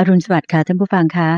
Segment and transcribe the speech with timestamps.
[0.00, 1.30] อรุณสวัสดิ์ค่ะท่านผู้ฟังคะ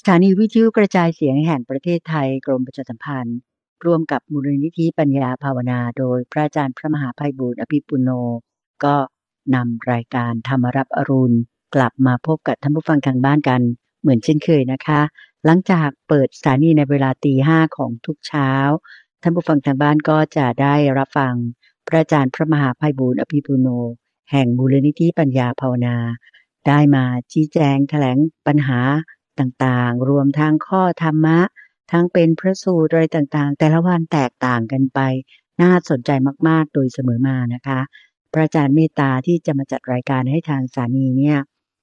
[0.00, 3.38] สถานีวิทยุกระจายเสียงแห่งประเทศไทยกรมประชาสัมพันธ์
[3.84, 8.10] ร่วมกับมูลนิธิปัญญาภาวนา โดยพระอาจารย์พระมหาภัยบูร์อภิปุโน
[8.84, 8.96] ก็
[9.54, 11.36] นำรายการธรรมรับอรุณ
[11.74, 13.62] กลับมาพบกับท่านผู้ฟังทางบ้านกัน
[14.00, 15.00] เหมือนเช่นเคยนะคะ
[15.44, 18.50] หลังจากเปิดสถานีในเวลาตีห้าของทุกเช้า
[19.22, 21.34] ท่านผู้ฟังทางบ้านก็จะได้รับฟัง
[21.86, 23.68] พระอาจารย์พระมหาภัยบูร์อภิปุโน
[24.30, 25.96] แห่งมูลนิธิปัญญาภาวนา
[26.68, 28.80] ได้มาชี้แจงแถลงปัญหา
[29.38, 31.38] ต่างๆ รวมทั้งข้อธรรมะ
[31.92, 35.00] ทั้งเป็นพระสูตรอะไรต่างๆ แต่ละวันแตกต่างกันไป
[35.62, 36.10] น่าสนใจ
[36.48, 37.80] มากๆ โดยเสมอมานะคะ
[38.32, 41.38] พระอาจารย์เมตตาที่จะมาจัดรายการให้ทางสานีเนี่ย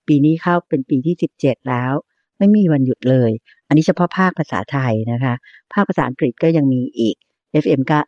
[0.07, 1.93] ปีนี้เข้าเป็นปีที่ 17 แล้ว
[2.37, 3.31] ไม่มีวันหยุดเลย
[3.67, 5.33] อันนี้เฉพาะภาคภาษาไทยนะคะ
[5.73, 7.15] ภาคภาษาอังกฤษก็ยังมีอีก
[7.63, 7.99] FM ก็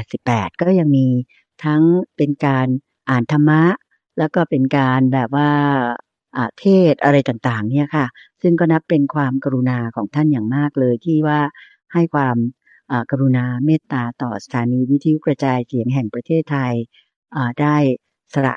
[0.00, 1.06] 88 ก็ยังมี
[1.64, 1.82] ทั้ง
[2.16, 2.66] เป็นการ
[3.10, 3.62] อ่านธรรมะ
[4.18, 5.50] แล้วก็เป็นการแบบว่า
[6.60, 8.06] เทศอะไรต่างๆ เนี่ยค่ะ
[8.42, 11.40] ซึ่งก็นับเป็นความกรุณาของท่านอย่างมากเลยที่ว่า
[11.92, 12.36] ให้ความ
[13.10, 16.72] กรุณาเมตตาต่อสถานีวิทยุกระจายเสียงแห่งประเทศไทย
[17.60, 17.76] ได้
[18.34, 18.56] สละ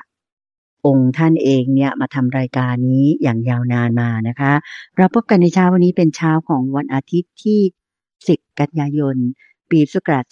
[0.86, 4.52] องค์ท่านเองเนี่ยมาทำรายการนี้อย่างยาวนานมานะคะ
[4.96, 7.60] เราพบกันในเช้าวันนี้เป็นเช้าของวันอาทิตย์ที่
[8.10, 9.16] 10 กันยายน
[9.70, 10.24] ปีสุกราช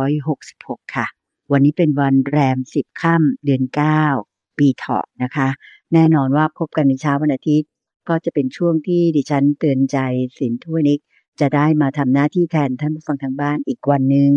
[0.00, 1.06] 2566 ค่ะ
[1.52, 4.29] วันนี้เป็นวันแรม 10 ค่ำเดือน 9
[4.60, 5.48] ปีเถาะนะคะ
[5.92, 7.68] แน่นอนว่าพบกันในเช้าวันอาทิตย์
[8.08, 9.98] ก็จะเป็นช่วงที่ดิฉันเตือนใจ
[10.38, 11.00] สินทุวนิก
[11.40, 14.30] จะได้มาทำหน้าที่แทนท่านผู้ฟังทางบ้านอีกวันหนึ่ง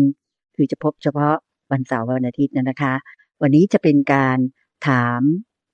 [0.54, 1.36] คือจะพบเฉพาะ
[1.70, 2.94] วันเสาร์วันอาทิตย์นะคะ
[3.42, 4.38] วันนี้จะเป็นการ
[4.88, 5.20] ถาม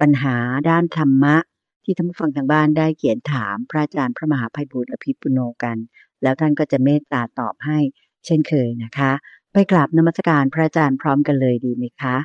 [0.01, 0.37] ปัญหา
[0.71, 1.37] ด้านธรรมะ
[1.85, 5.77] ที่ท่านผู้ฟังทางบ้านได้เขียนถามพระอาจารย์พระมหาภัยบุตรอภิปุโนกัน
[6.23, 7.79] แล้วท่านก็จะเมตตาตอบให้
[8.27, 9.13] เช่นเคยนะคะ
[9.53, 12.17] ไปกราบนมัสการพระอาจารย์พร้อมกันเลยดีไหมคะ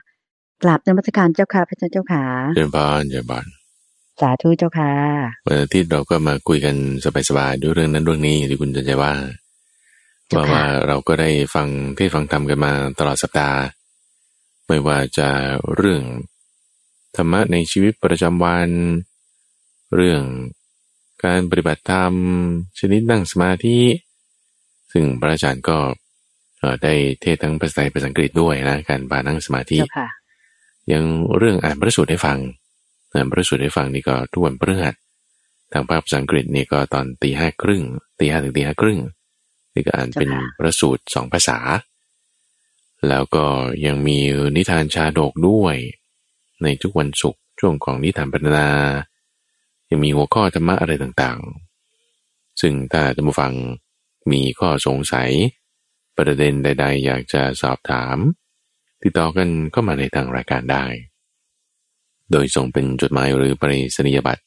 [0.64, 2.24] กราบนมัสการเจ้าค่ะพระอาจารย์เจ้าค่ะ
[2.56, 3.46] เจริญบานเจริญบาน
[4.22, 4.92] สาธุเจ้าค่ะ
[5.46, 6.76] วันอาทิตย์เราก็มาคุยกัน
[7.30, 9.14] สบายๆด้วยเรื่องนั้นเรื่องนี้ที่คุณจะใจว่า
[10.36, 13.60] ว่าว่าเราก็ได้ฟังเทศฟังธรรมกันมาตลอดสัปดาห์
[14.68, 15.30] ไม่ว่าจะ
[15.76, 16.04] เรื่อง
[17.16, 18.70] ธรรมะในชีวิตประจำวัน
[19.96, 20.22] เรื่อง
[21.24, 22.14] การปฏิบัติธรรม
[22.80, 23.80] ชนิดนั่งสมาธิ
[24.92, 25.78] ซึ่งพระอาจารย์ก็
[26.84, 29.78] ได้เทศทั้งภาษาไทยภาษาอังกฤษด้วยนะการบานั่งสมาธิ
[30.92, 31.04] ยัง
[31.38, 32.40] เรื่องอ่านพระสูตรให้ฟัง
[33.14, 34.96] อ่านพระสูตรให้ฟังนี่ก็ทุกวันพฤหัส
[35.72, 37.84] ทางภาษาอังกฤษนี่ก็ตอนตีห้าครึ่ง
[38.20, 39.00] ตีห้าถึงตีห้าครึ่ง
[39.74, 41.58] นี่ก็อ่านเป็นพระสูตรสองภาษา
[43.10, 43.46] แล้วก็
[43.86, 44.18] ยังมี
[44.56, 45.76] นิทานชาดกด้วย
[46.64, 48.70] ในทุกวันศุกร์ช่วงของนิทานปรรนา
[49.90, 53.54] ยังมีหัวข้อธรรมะอะไรต่างๆ ซึ่งถ้าท่านผู้ฟัง
[54.32, 55.32] มีข้อสงสัย
[56.18, 58.18] ประเด็นใด ๆ อยากจะสอบถาม
[59.08, 60.86] ติดต่อกันก็มาในทางรายการได้
[62.32, 64.44] โดยส่งเป็นจดหมายหรือปริศนียบัตร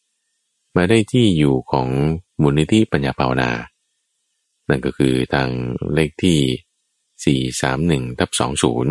[0.76, 1.88] มาได้ที่อยู่ของ
[2.42, 3.50] มูลนิธิปัญญาภาวนา
[4.68, 5.48] นั่นก็คือทาง
[5.94, 7.42] เลขที่
[8.10, 8.30] 431ทับ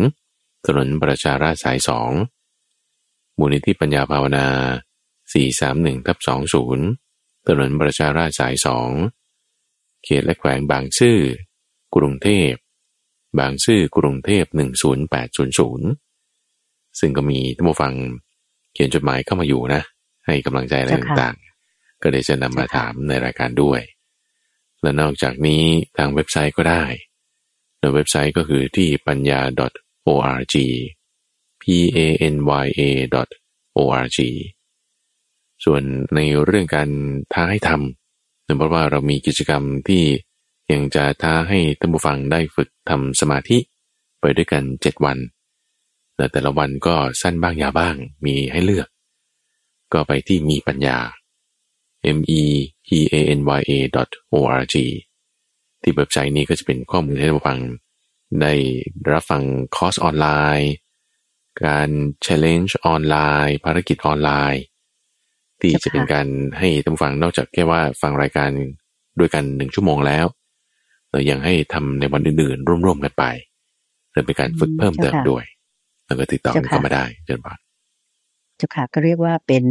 [0.04, 1.78] 20 ถนนประชาราษสาย
[2.58, 4.46] 2 มูลนิธิปัญญาภาวนา
[5.26, 6.18] 431ทับ
[6.82, 8.54] 20 ถนนประชาราชสาย
[9.30, 11.18] 2 เขตและแขวงบางซื่อ
[11.94, 12.52] กรุงเทพ
[13.38, 14.56] บางซื่อกรุงเทพ 10800
[17.00, 17.92] ซึ่งก็มีท่านผู้ฟัง
[18.72, 19.82] เขียนจดหมายเข้ามาอยู่นะ
[20.26, 23.80] ให้กำลังใจอะไรต่างๆ ก็เดี๋ยวจะนำมาถามในรายการด้วย
[24.82, 25.62] และนอกจากนี้
[25.96, 26.84] ทางเว็บไซต์ก็ได้
[27.78, 29.40] ในเว็บไซต์ก็คือที่ปัญญา
[30.06, 30.56] .org
[31.62, 31.64] p
[31.96, 31.98] a
[32.32, 32.34] n
[32.64, 32.80] y a
[33.76, 34.18] o r g
[35.64, 35.82] ส่วน
[36.14, 36.88] ในเรื่องการ
[37.32, 40.02] ท้าให้ทำเนื่องจากว่าเรามีกิจกรรมที่
[40.72, 43.58] ยังจะท้าให้ท่านผู้ฟังได้ฝึกทำสมาธิ
[44.20, 45.18] ไปด้วยกัน 7 วัน
[46.16, 48.88] แต่แต่ละวันก็สั้นบ้างยาวบ้างมีให้เลือก
[49.92, 50.98] ก็ไปที่มีปัญญา
[52.16, 52.42] m e
[52.86, 53.72] p a n y a
[54.32, 54.76] o r g
[55.82, 57.58] ที่เว็บไซต์นี้ก็จะเป็นข้อมูลให้ท่านผู้ฟัง
[58.42, 58.54] ได้
[59.12, 59.42] รับฟัง
[59.76, 60.72] คอร์สออนไลน์
[61.64, 61.90] การ
[62.24, 64.62] challenge ออนไลน์ ภารกิจออนไลน์
[65.60, 66.26] ที่จะเป็นการ
[66.58, 68.50] ให้ท่านฟังนอกจากแค่ว่าฟังรายการ
[69.18, 70.26] ด้วยกันหนึ่งชั่วโมงแล้ว
[71.10, 73.24] เรายังให้ทำในวันอื่นๆ ร่วมๆกันไป
[74.10, 75.44] เพื่อเป็นการฝึกเพิ่มเติมด้วย
[76.06, 77.58] แล้วก็ติดต่อกันเข้ามาได้เจนบาน
[78.56, 79.64] เจ้าค่ะก็เรียกว่าเป็น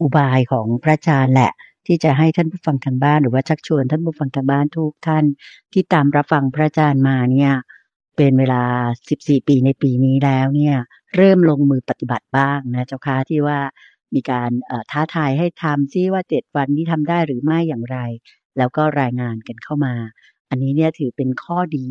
[0.00, 1.52] อุบายของพระอาจารย์แหละ
[1.86, 5.24] ที่จะให้ท่านผู้ฟังทางบ้านหรือว่าชักชวนท่านผู้ฟังทางบ้านทุกท่าน
[5.72, 7.52] ที่ตามรับฟังพระอาจารย์มาเนี่ย
[8.16, 8.62] เป็นเวลา
[9.08, 10.76] 14 ปีในปีนี้แล้วเนี่ย
[11.16, 13.58] เริ่มลงมือปฏิบัติบ้างนะเจ้าค่ะที่ว่า
[14.14, 14.50] มีการ
[14.90, 17.98] ท้าทายให้ทำซิว่าเจ็ดวันนี้ทำได้หรือไม่อย่างไร
[18.58, 19.94] แล้วก็รายงานกันเข้ามา
[20.50, 21.86] อันนี้เนี่ยถือเป็นข้อดี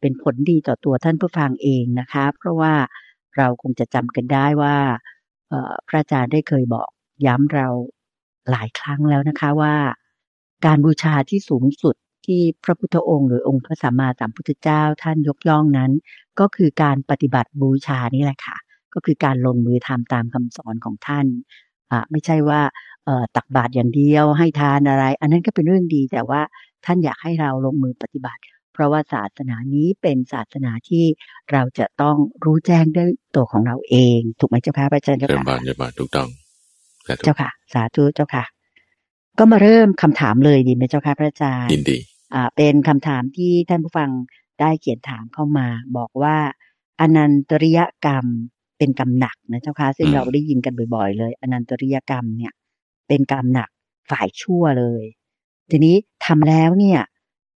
[0.00, 2.74] เป็นผลดีต่อตัวท่านผู้ฟังเองนะคะ เพราะว่า
[3.36, 4.76] เราคงจะจำกันได้ว่า
[5.88, 6.88] พระอาจารย์ได้เคยบอก
[7.26, 7.66] ย้ำเรา
[8.50, 9.74] หลายครั้งแล้วนะคะว่า
[10.66, 11.94] การบูชาที่สูงสุด
[12.26, 15.90] ที่พระพุทธองค์หรือองค์พระสัมมาสัมพุทธเจ้าท่านยกย่องนั้น
[16.40, 18.56] ก็คือการปฏิบัติบูชานี่แหละค่ะ
[18.94, 21.26] ก็คือการลงมือทำตามคำสอนของท่าน
[22.10, 22.60] ไม่ใช่ว่า
[23.36, 26.40] ตักบาตรอย่างเดียวให้ทานอะไร อันนั้นก็เป็นเรื่องดีแต่ว่า
[26.84, 28.42] ท่านอยากให้เราลงมือปฏิบัติ
[28.72, 31.04] เพราะว่าศาสนานี้เป็นศาสนาที่
[31.52, 36.28] เราจะต้องรู้แจ้งด้วยตัวของเราเอง ถูกไหมเจ้าค่ะพระอาจารย์เจ้าเริ่มค่ะบานเริ่มบานถูกต้อง
[37.06, 38.44] สาธุเจ้าค่ะ สาธุเจ้าค่ะ
[39.38, 41.98] ก็มาเริ่มคำถามเลยดีไหมเจ้าค่ะพระอาจารย์ยินดี
[42.34, 44.10] อ่าเป็นคำถามที่ท่านผู้ฟัง
[44.60, 46.36] ได้เขียนถามเข้ามา บอกว่า
[47.00, 48.26] อนันตริยกรรม
[48.78, 52.52] เป็นกรรมหนักนะเจ้าค่ะซึ่งอืมเราได้ยินกันบ่อย ๆ เลย อนันตริยกรรมเนี่ย
[53.08, 53.70] เป็นกรรมหนัก
[54.10, 55.04] ฝ่ายชั่วเลย
[55.70, 55.94] ทีนี้
[56.26, 57.00] ทำแล้วเนี่ย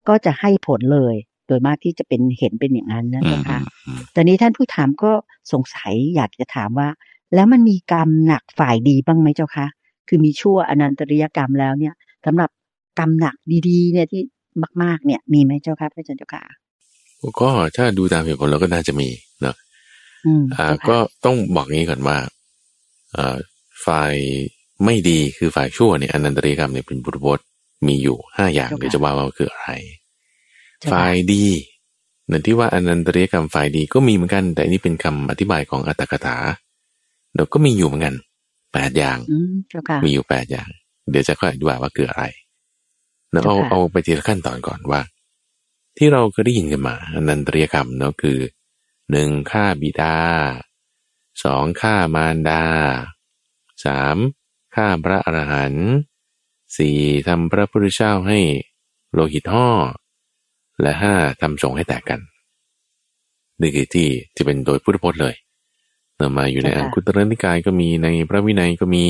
[0.08, 1.14] ก็จะให้ผลเลย
[1.46, 5.12] โดยมากที่จะเป็นเห็นเป็นอย่างนั้นนะอืเจ้ามค่ะอืมตอนนี้ท่านผู้ถามก็
[5.52, 6.88] สงสัยอยากจะถามว่า
[7.34, 9.66] แล้วมันมีกรรมหนักฝ่ายดีบ้างไหมเจ้าคะ
[10.08, 11.94] คือมีชั่วอนันตริยกรรมแล้วเนี่ย
[12.26, 12.50] สำหรับ
[12.98, 13.36] กรรมหนัก
[13.68, 14.22] ดีๆ เนี่ยที่
[14.82, 16.42] มาก ๆ เนี่ยมีไหมเจ้าค่ะพระอาจารย์เจ้าค่ะ
[17.40, 19.08] ก็ถ้าดูตามเหตุผลเราก็น่าจะมี
[19.42, 19.56] เนาะ
[20.26, 22.16] อืมอ่าเจ้าค่ะก็ต้องบอกงี้ก่อนว่า
[23.16, 23.36] อ่า
[23.86, 24.14] ฝ่าย
[24.84, 27.40] ไม่ดีคือฝ่ายชั่วเนี่ยอนันตริยกรรมเนี่ยเป็นบุตรบท
[27.86, 29.70] มีอยู่ห้าอย่างเดี๋ยวจะว่าว่าคืออะไร
[30.80, 31.46] เจ้าฝ่าค่ะยดี
[32.30, 36.36] นั่นที่ว่าอนันตริยกรรมฝ่ายดีก็มีเหมือนกัน แต่อันนี้เป็นคำอธิบายของอัตถกถา
[37.34, 38.14] เดี๋ยวก็มีอยู่เหมือนกัน
[38.72, 40.68] แปดอย่างอืมเจ้าค่ะมีอยู่แปดอย่าง
[41.10, 42.24] เดี๋ยวจะค่อยอธิบายว่าคืออะไร
[43.32, 45.00] แล้วเอาเจ้าค่ะเอาไปทีละขั้นตอนก่อนว่า
[45.96, 48.38] ที่เราเคยได้ยินกันมาอนันตริยกรรมเนาะคือ
[49.10, 50.16] หนึ่งฆ่าบิดา
[51.44, 52.64] สองฆ่ามารดา
[53.84, 54.16] สาม
[54.74, 55.88] ฆ่าพระอรหันต์
[56.76, 56.96] สี่
[57.28, 58.38] ทำพระพุทธเจ้าให้
[59.12, 59.68] โลหิตห่อ
[60.82, 62.20] และห้าทำสงฆ์ให้แตกกัน
[63.60, 65.34] นี่คือที่ที่เป็นโดยพุทธพจน์เลย
[66.16, 69.04] เรามาอยู่ในเจ้าค่ะอังคุตรนิกายก็มีในพระวินัยก็มี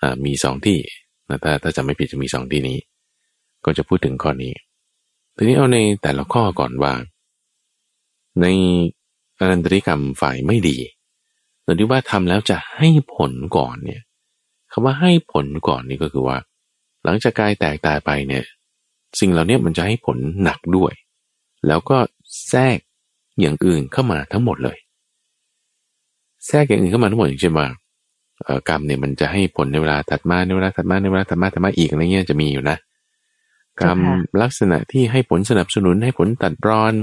[0.00, 0.78] อ่ามีสองที่
[1.28, 2.78] นะถ้าถ้าจำไม่ผิดจะมีสองที่นี้
[3.64, 4.52] ก็จะพูดถึงข้อนี้
[5.36, 6.92] ทีนี้เอาในแต่ละข้อก่อนว่า
[8.40, 8.46] ใน
[9.38, 10.78] อนันตริกรรมฝ่ายไม่ดี
[11.62, 14.02] หรือที่ว่าทำแล้วจะให้ผลก่อนเนี่ย
[14.78, 16.36] คำว่าให้ผลก่อนนี่ก็คือว่า
[17.04, 18.44] หลังจากกายแตกตายไปเนี่ย
[19.20, 20.92] สิ่งเหล่านี้มันจะให้ผลหนักด้วย
[21.66, 21.98] แล้วก็
[22.48, 22.78] แทรก
[23.40, 24.78] อย่างอื่นเข้ามาทั้งหมดเลย
[26.46, 27.66] แทรกอย่างอื่นเข้ามาทั้งหมดอย่างเช่นว่า
[28.68, 32.76] กรรมเนี่ยมันจะให้ผลในเวลาถัดมาในเวลาถัดมาในเวลาถัดมาถัดมาอีกอะไรเงี้ยจะมีอยู่นะ
[33.80, 33.98] กรรม
[34.42, 36.94] ลักษณะที่ให้ผลสนับสนุนให้ผลตัดรอน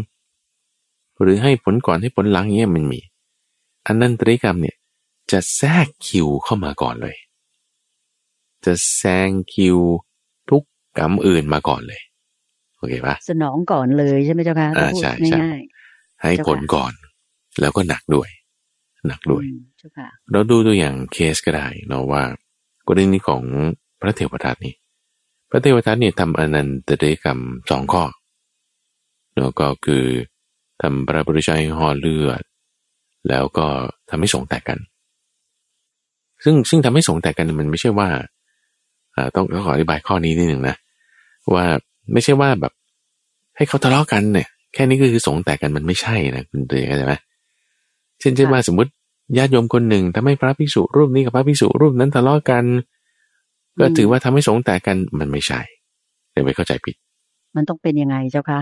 [1.22, 3.00] หรือให้ผลก่อนให้ผลหลังเงี้ยมันมี
[3.86, 4.76] อันนั้นตริกรรมเนี่ย
[5.32, 7.16] จะแทรกคิวเข้ามาก่อนเลย
[8.66, 9.78] จะแซงคิว
[10.50, 10.64] ทุก
[10.98, 12.02] กรรมอื่นมาก่อนเลย
[12.78, 15.60] โอเคปะสนองก่อนเลยใช่ไหมเจ้าค่ะอ่าถ้าพูดใช่ใช่ง่าย
[16.22, 16.94] ให้ผลก่อน
[17.62, 18.30] แล้วก็หนักด้วย
[19.08, 22.24] หนักๆด้วยอืมเจ้าค่ะเราดูตัวอย่างเคสก็ได้เนาะว่า
[22.88, 23.42] กรณีของ
[24.02, 24.76] พระเทวทัตนี่
[25.50, 27.40] พระเทวทัตเนี่ยทำอนันตเดกรรม
[27.70, 28.04] สองข้อ
[29.34, 30.06] เนาะก็คือ
[30.82, 32.44] ทำพระบริชัยห่อเลือด
[33.30, 33.68] แล้วก็
[34.10, 34.80] ทำให้สงฆ์แตกกัน
[36.44, 38.24] ซึ่งซึ่งทำให้สงฆ์แตกกันมันไม่ใช่ว่าอ่า
[39.36, 40.76] ต้องต้องขออธิบายข้อนี้นิดหนึ่งนะ
[41.54, 41.66] ว่า
[42.14, 42.74] ไม่ใช่ว่าแบบ
[43.58, 47.14] ให้เขาทะเลาะกันเนี่ยแค่นี้ก็คือสงฆ์แตกกันมันไม่ใช่นะคุณเตยเข้าใจไหม
[48.20, 48.92] เช่นเช่นว่าสมมติ
[49.38, 52.64] ญาติโยมคนหนึ่งทำให้พระภิกษุรูปนี้กับพระภิกษุรูปนั้นทะเลาะกัน
[53.80, 55.60] ก็ถือว่าทำให้สงฆ์แตกกันมันไม่ใช่
[56.32, 56.96] เดี๋ยวไปเข้าใจผิด
[57.56, 58.62] มันต้องเป็นยังไงเจ้าค่ะ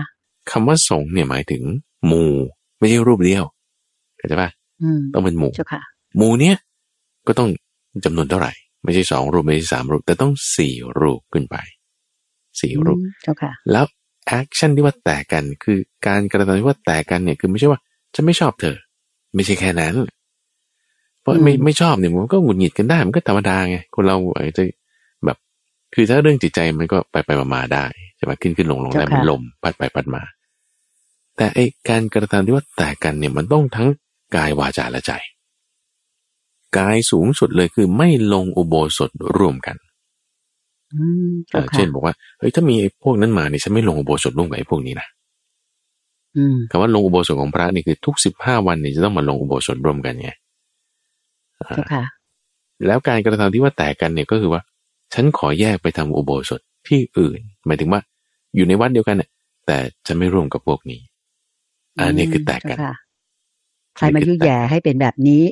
[0.50, 1.62] คำว่าสงฆ์เนี่ยหมายถึง
[2.06, 2.30] หมู่
[2.78, 3.44] ไม่ใช่รูปเดียว
[4.18, 4.50] เข้าใจปะ
[4.82, 5.82] อืมต้องเป็นหมู่เจ้าค่ะ
[6.16, 6.56] หมู่เนี้ย
[7.26, 7.48] ก็ต้อง
[8.04, 8.52] จำนวนเท่าไหร่
[8.84, 11.56] ไม่ใช่สองรูปไม่ใช่สามรูป แต่ต้องสี่รูปขึ้นไป
[12.60, 13.84] สี่รูปอืมเจ้าค่ะแล้ว
[14.26, 17.80] action ที่ว่าแตกกันคือการกระทำที่ว่าแตกกันเนี่ยคือไม่ใช่ว่า
[18.14, 18.76] ฉันไม่ชอบเธอ
[19.34, 19.94] ไม่ใช่แค่นั้น
[21.20, 24.64] เพราะอืมไม่ไม่ชอบเนี่ยมันก็หงุดหงิดกันได้ มันก็ธรรมดาไงคนเราอาจจะ
[25.24, 25.36] แบบ
[25.94, 27.84] คือถ้าเรื่องจิตใจมันก็ไปไปมามาได้
[28.16, 30.22] ใช่ไหมขึ้นขึ้นลงลงได้เหมือนลมพัดไปพัดมา
[31.36, 33.88] แต่ไอ้การกระทำที่ว่าแตกกันเนี่ยมันต้องทั้ง
[34.36, 35.12] กายวาจาและใจ
[36.76, 39.76] กายสูงสุดเลยคือไม่ลงอุโบสถร่วมกัน
[40.94, 45.06] อืมเอ่เจ้าอค่ะเช่นบอกว่าเฮ้ยถ้ามีไอ้พวกนั้นมาเนี่ยฉันไม่ลงอุโบสถร่วมกับไอ้พวกนี้นะ
[46.36, 50.30] อืมคำว่าลงอุโบสถของพระนี่คือทุกสิบห้าวันเนี่ยจะต้องมาลงอุโบสถร่วมกันไง
[51.62, 52.04] อ่าเจ้าค่ะ
[52.86, 54.62] แล้วการกระทำที่ว่าแตกกันเนี่ยก็คือว่า
[55.14, 58.00] ฉันขอแยกไปทำอุโบสถที่อื่น หมายถึงว่า
[58.56, 59.30] อยู่ในวัดเดียวกันเนี่ย
[59.66, 61.00] แต่จะไม่ร่วมกับพวกนี้
[61.98, 62.94] อันนี้คือแตกกันเจ้าค่ะ
[63.96, 65.42] ใครมายุ่ยแย่ให้เป็นแบบนี้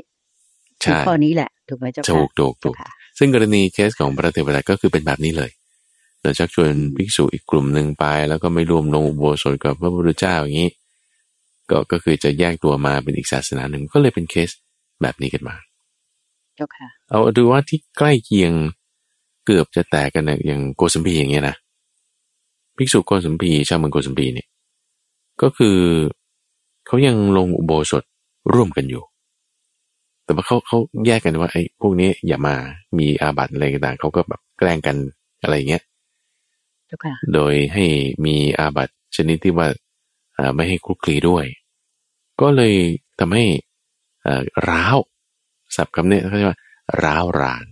[0.85, 5.51] คือใช่ข้อนี้แหละถูกไหมเจ้าค่ะถูกถูกถูเจ้ากค่ะซึ่งกรณีเคสของพระเทวทัตก็คือเป็นแบบนี้เลย
[6.21, 10.71] เราชักชวนภิกษุอีกกลุ่มหนึ่งไป แล้วก็ไม่ร่วมลงอุโบสถกับพระพุทธเจ้าอย่างนี้
[11.71, 14.51] ก็ก็คือจะแยกตัวมาเป็นอีกศาสนาหนึ่งก็เลยเป็นเคส
[15.03, 15.57] แบบนี้กันมา
[16.57, 18.53] เจ้าค่ะ เอาดูว่าที่ใกล้เคียง
[19.47, 21.57] เกือบจะแตกกันนะอย่างโกสัมพีอย่างเงี้ยนะ
[22.77, 24.49] ภิกษุโกสัมพีชาวเมืองโกสัมพีเนี่ย
[25.43, 25.79] ก็คือ
[26.87, 28.03] เขายังลงอุโบสถ
[28.53, 29.03] ร่วมกันอยู่
[30.25, 32.55] แต่ว่าเขาเขาแยกกันว่าไอ้พวกนี้อย่ามา
[32.99, 34.97] มีอาบัติอะไรต่างเขาก็แบบแกล้งกัน
[35.43, 35.83] อะไรเงี้ย
[36.87, 37.85] เจ้าค่ะโดยให้
[38.27, 39.69] มีอาบัติชนิดที่ว่า
[40.39, 41.45] อ่าไม่ให้คลุกคลีด้วย
[42.41, 42.75] ก็เลย
[43.19, 43.45] ทำให้
[44.27, 44.97] อ่าร้าว
[45.77, 46.59] ศัพท์คำนี้เขาเรียกว่า
[47.03, 47.67] ร้าวราน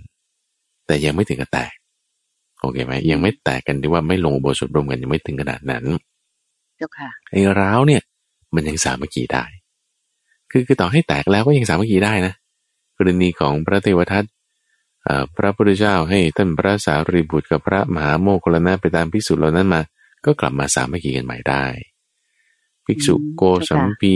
[0.87, 1.73] แต่ยังไม่ถึงกับแตก
[2.61, 5.85] โอเคไหมยังไม่แตกกันที่ว่าไม่ลงอุโบสถร่วมกันยังไม่ถึงขนาดนั้น
[6.77, 8.03] เจ้าค่ะไอ้ร้าวเนี่ย
[8.55, 9.45] มันยังสามัคคีได้
[10.51, 12.35] คือคือต่อให้แตกแล้วก็ยังสามัคคีได้นะ
[12.97, 14.25] กรณีของพระเทวทัต
[15.07, 19.83] อ่าพระพุทธเจ้าให้ท่านพระสารีบุตรกับพระมหาโมคคลลานะไปตามพิสูจน์เหล่านั้นมา
[20.25, 21.65] ก็กลับมาสามัคคีกันใหม่ได้
[22.85, 24.15] ภิกษุอืมโกสัมพี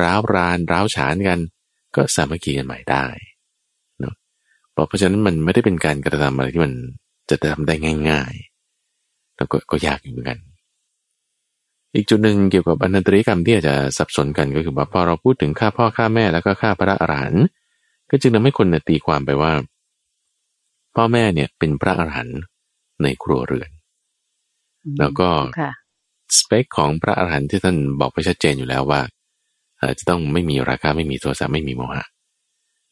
[0.00, 1.38] ร้าวรานร้าวฉานกัน
[1.96, 3.06] ก็สามัคคีกันใหม่ได้
[4.00, 4.14] เนาะ
[4.72, 6.72] เพราะเพราะฉะนั้นมันไม่ได้เป็นการกระทำอะไรที่มัน
[7.30, 7.74] จะทำได้
[8.10, 8.32] ง่าย
[8.84, 10.38] ๆ แล้วก็ก็ยากอยู่เหมือนกัน
[11.96, 17.44] อีกจุดหนึ่งเกี่ยวกับอนันตริยกรรมที่อาจจะสับสนกันก็คือว่าพอเราพูดถึงฆ่าพ่อฆ่าแม่แล้วก็ฆ่าพระอรหันต์
[18.10, 19.52] ก็จึงทำให้คนเนี่ยตีความไปว่า
[20.96, 22.38] พ่อแม่เนี่ยเป็นพระอรหันต์
[23.02, 23.70] ในครัวเรือน
[24.98, 25.72] แล้วก็เจ้าค่ะ
[26.38, 29.00] สเปคของพระอรหันต์ที่ท่านบอกไปชัดเจนอยู่แล้วว่า
[29.78, 32.04] เอ่อจะต้องไม่มีราคะไม่มีโทสะไม่มีโมหะ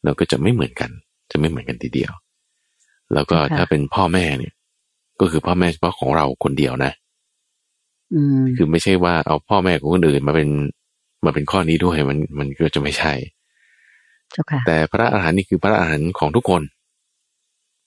[0.03, 0.91] เราก็จะไม่เหมือนกัน
[1.31, 2.11] จะไม่เหมือนกันทีเดียว
[3.13, 4.53] แล้วก็ค่ะถ้าเป็นพ่อแม่เนี่ย
[5.19, 7.04] ก็คือพ่อแม่เฉพาะของเราคนเดียวนะอืม
[8.57, 10.49] คือไม่ใช่ว่าเอาพ่อแม่ของคนอื่นมาเป็น
[11.25, 13.13] มาเป็นข้อนี้ด้วยมันมันก็จะไม่ใช่
[14.31, 16.61] เจ้าค่ะแต่พระอาหารหันต์นี่คือพระอาหารหันต์ของทุกคน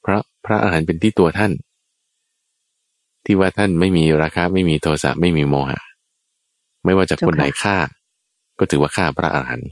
[0.04, 1.52] พระพระอาหารหันต์เป็นที่ตัวท่าน
[3.24, 5.80] ที่ว่าท่านไม่มีราคะไม่มีโทสะไม่มีโมหะ
[6.84, 7.76] ไม่ว่าจะคนไหนฆ่า
[8.58, 9.68] ก็ถือว่าฆ่าพระอาหารหันต์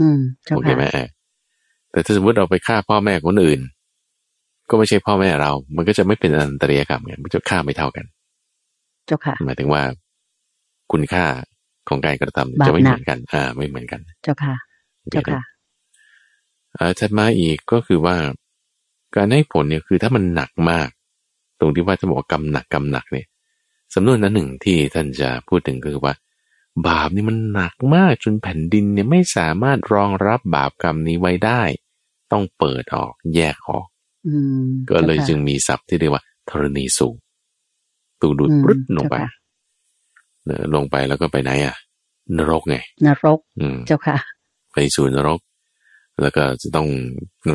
[0.00, 1.08] อืมเจ้าโอเคค่ะไหมเออ
[1.90, 3.60] แต่ถ้าสมมติเราไปฆ่าพ่อแม่คนอื่น
[4.70, 8.04] ก็ไม่ใช่พ่อแม่เรา มันก็จะไม่เป็นอนันตริยกรรมไงมันจะฆ่าไม่เท่ากัน
[9.06, 9.82] เจ้าค่ะหมายถึงว่า
[10.92, 11.24] คุณค่า
[11.88, 14.54] ของการกระทำบาปจะไม่หนัเหกมือนกัน อ่า ไม่เหมือนกัน เจ้าค่ะ
[15.10, 15.40] เจ้าค่ะ
[16.74, 18.16] เอ่อถัดมาอีกก็คือว่า
[19.16, 20.88] การให้ผลเนี่ยคือถ้ามันหนักมาก
[21.60, 23.26] ตรงที่ว่าจะบอกว่ากรรมหนักกรรมหนักเนี่ย
[23.94, 26.14] สำนวนนั้นหนึ่งที่ท่านจะพูดถึงก็คือว่า
[26.86, 31.62] บาปนี่มันหนักมากจนแผ่นดินเนี่ยไม่สามารถรองรับบาปกรรมนี้ไว้ได้
[32.32, 33.86] ต้องเปิดออกแยกออก
[34.26, 34.34] อื
[34.64, 37.08] มก็เลยจ้าค่ะจึงมีศัพท์ที่เรียกว่าธรณีสู
[38.24, 39.30] บตูดูดอืมปรึ๊ดลงไปเจ้าค่ะ
[40.46, 41.76] เนอะลงไปแล้วก็ไปไหนอะ
[42.36, 42.76] นรกไง
[43.06, 44.16] นรกอืมเจ้าค่ะ
[44.72, 45.40] ไปสู่นรก
[46.20, 46.88] แล้วก็จะต้อง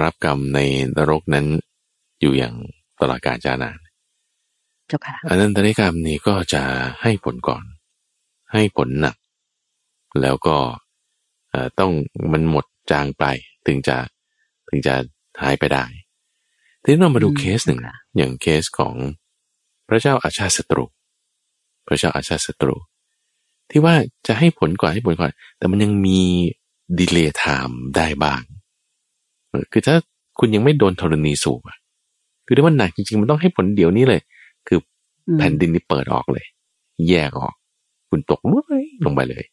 [0.01, 0.59] รับกรรมใน
[0.97, 1.45] นรกนั้น
[2.21, 2.55] อยู่อย่าง
[3.01, 3.77] ตลอดกาลจานาน
[4.87, 6.63] เจ้าค่ะอนันตริยกรรมนี้ก็จะ
[7.01, 7.63] ให้ผลก่อน
[8.53, 9.15] ให้ผลหนัก
[10.21, 10.57] แล้วก็
[11.49, 11.91] เอ่อต้อง
[12.31, 13.25] มันหมดจางไป
[13.65, 13.97] ถึงจะ
[14.69, 14.93] ถึงจะ
[15.41, 15.85] หายไปได้
[16.81, 18.95] ทีนี้เรามาดูอืมเคสหนึ่งค่ะอย่างเคสของ
[19.89, 20.83] พระเจ้าอาชาติศัตรู
[21.87, 22.75] พระเจ้าอาชาติศัตรู
[23.69, 23.95] ที่ว่า
[24.27, 26.19] จะให้ผลก่อนให้ผลก่อน แต่มันยังมี
[26.99, 28.41] ดีเลย์ไทม์ได้บ้าง
[29.49, 29.95] เออคือถ้า
[30.39, 31.77] คุณยังไม่โดนธรณีสูบอะ
[32.45, 34.21] คือถ้ามันหนักจริงๆ มันต้องให้ผลเดี๋ยวนี้เลย
[34.67, 34.79] คือ
[35.27, 36.45] อืมแผ่นดินนี่เปิดออกเลย
[37.09, 37.53] แยกออก
[38.09, 39.43] คุณตกลุยลงไปเลย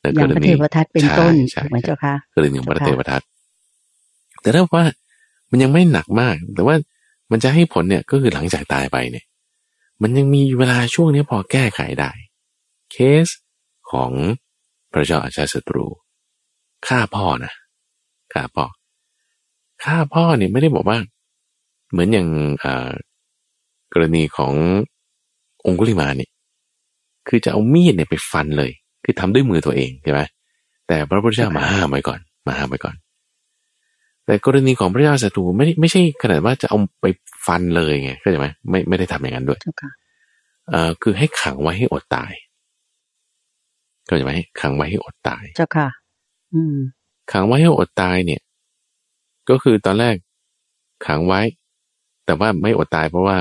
[0.00, 3.22] แล้วอย่างพระเทวทัตเป็นต้นใช่ถูกไหมใช่เจ้าค่ะกรณีของพระเทวทัต
[4.40, 4.84] แต่ถ้าว่า
[5.50, 6.74] มันยังไม่หนักมาก แต่ว่า
[7.30, 9.24] มันจะให้ผลเนี่ยก็คือหลังจากตายไปเนี่ย
[10.02, 12.10] มันยังมีเวลาช่วงนี้พอแก้ไขได้
[12.92, 13.28] เคส
[13.90, 14.12] ของ
[14.92, 15.86] พระเจ้าอาชาศัตรู
[16.86, 17.52] ฆ่าพ่อนะ
[18.32, 18.64] ฆ่าพ่อ
[19.84, 20.98] ฆ่าพ่อเนี่ยไม่ได้บอกว่า
[21.90, 22.28] เหมือนอย่าง
[23.92, 24.54] กรณีของ
[25.66, 26.30] องคุลิมาเนี่ย
[27.28, 28.70] คือจะเอามีดเนี่ยไปฟันเลย
[29.04, 30.20] คือทำด้วยมือตัวเองใช่ไหม
[30.86, 32.96] แต่พระพุทธเจ้ามาห้ามไว้ก่อน มาห้ามไว้ก่อน
[34.26, 37.06] แต่กรณีของพระเจ้าศัตรูไม่ได้ไม่ใช่ขนาดว่าจะเอาไป
[37.46, 39.90] ฟันเลยไงเข้าใจไหมไม่ไม่ได้ทำอย่างนั้นด้วยเจ้าค่ะ
[40.70, 42.32] เอ่อคือให้ขังไว้ให้อดตาย
[44.06, 45.88] เข้าใจไหมขังไว้ให้อดตาย เจ้าค่ะ
[46.54, 46.76] อืม
[47.32, 48.42] ขังไว้ให้อดตายเนี่ย
[49.50, 50.14] ก็คือตอนแรก
[51.06, 51.40] ขังไว้
[52.24, 53.36] แต่ว่าไม่อดตายเพราะว่า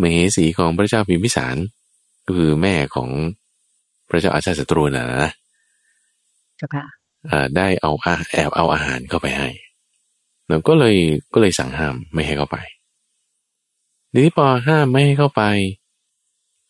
[0.00, 1.56] มเหสีของพระเจ้าพิมพิสาร
[2.26, 3.10] ก็คือแม่ของ
[4.08, 5.32] พระเจ้าอาชาติศัตรูน่ะนะ
[6.56, 6.84] เจ้าค่ะ
[7.28, 9.48] เอ่อได้เอาอาแอบเอาอาหารเข้าไปให้
[10.48, 10.96] แล้วก็เลย
[11.32, 12.56] ก็เลยสั่งห้ามไม่ให้เข้าไป
[14.12, 15.42] ทีนี้พอห้ามไม่ให้เข้าไป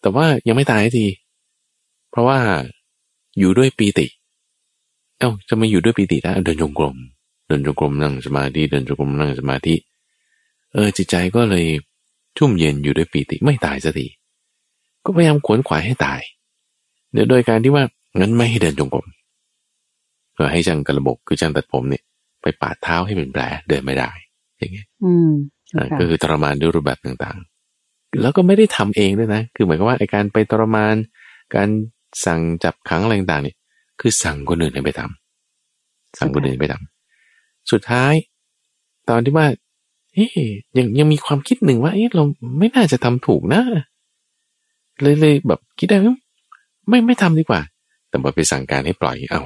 [0.01, 1.07] แต่ว่ายังไม่ตายสักที
[2.11, 2.39] เพราะว่า
[3.39, 4.07] อยู่ด้วยปีติ
[5.19, 6.97] เอ้าจะมาอยู่ด้วยปีติได้เดินจงกรม
[7.47, 9.75] เดินจงกรมนั่งสมาธิเดินจงกรมนั่งสมาธิ
[10.73, 11.67] เออจิตใจก็เลย
[12.37, 14.07] ชุ่มเย็นอยู่ด้วยปีติไม่ตายสักที
[15.05, 16.21] ก็พยายามขวนขวายให้ตาย
[17.13, 17.85] เดี๋ยวโดยการที่ว่า
[18.19, 19.07] งั้นไม่ให้เดินจงกรม
[20.37, 22.03] ก็ให้ช่างกระบบคือช่างตัดผมเนี่ย
[22.47, 24.11] ไปปาดเท้าให้เป็นแผลเดินไม่ได้
[24.59, 25.31] อย่างเงี้ยอืม
[25.77, 30.95] อ่าก็คือทรมานด้วยรูปแบบต่างๆ แล้วก็ไม่ได้ทำเองด้วยนะ คือหมายความว่าไอการไปทรมาน
[31.55, 31.69] การ
[32.25, 33.57] สั่งจับขังอะไรต่างๆเนี่ย
[34.01, 38.13] คือสั่งคนอื่นให้ไปทำสั่งคนอื่นไปทำสุดท้าย
[39.09, 39.47] ตอนที่ว่า
[40.15, 40.31] เฮ้ย
[40.79, 42.25] ยังยังมีความคิดหนึ่งว่าเอ๊ะเรา
[42.59, 43.63] ไม่น่าจะทำถูกนะ
[45.03, 46.17] เลยเลยแบบคิดได้ว่า
[46.89, 47.61] ไม่ไม่ทำดีกว่า
[48.09, 49.41] แต่พอไปสั่งการให้ปล่อยเอา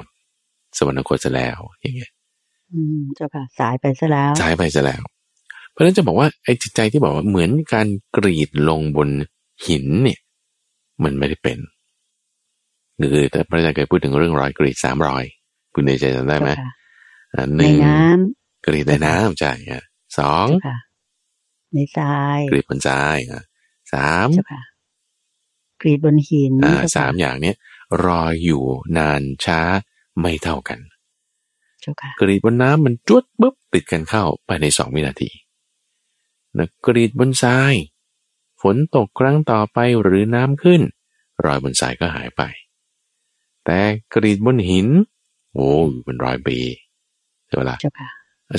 [0.77, 2.11] สวรรคตจะแล้วอย่างเงี้ย
[2.73, 5.03] อืมเจ้าค่ะสายไปซะแล้ว สายไปจะแล้ว
[5.71, 9.09] เพราะฉะนั้นจะบอกว่าไอ้จิตใจที่บอกว่าเหมือนการกรีดลงบน
[9.67, 10.19] หินเนี่ย
[11.03, 11.59] มันไม่ได้เป็น
[12.97, 15.25] หรือแต่พระอาจารย์เคยพูดถึงเรื่องรอยกรีดสามรอย
[15.73, 16.69] คุณเดชจำได้ไหมเจ้าค่ะ
[17.35, 17.97] อ่าหในนึ่งน้
[18.65, 19.83] กรีดในน้ำใช่อะ
[20.19, 20.77] สองำเจ้าค่ะ
[21.73, 23.43] ในทรายกรีดบนทรายอะ
[23.93, 24.61] สามเจ้าค่ะ
[25.81, 27.57] กรีดบนหินอ่าเจ้ค่ะสามอย่างเนี้ย
[28.05, 28.63] รออยู่
[28.97, 29.61] นานช้า
[30.19, 30.90] ไม่เท่ากันเจ้าค่ะ
[32.19, 35.29] กรีดบนน้ำมันจวดปุ๊บติดกันเข้าภายในสองวินาที
[36.57, 37.75] นะกรีดบนทราย
[38.61, 40.81] ฝนตกครั้งต่อไปหรือน้ำขึ้น
[41.45, 42.41] รอยบนทรายก็หายไป
[43.65, 43.79] แต่
[44.13, 44.87] กรีดบนหิน
[45.53, 46.57] โอ้ยเป็นร้อยปี
[47.47, 48.09] ใช่ไหมล่ะเจ้าค่ะ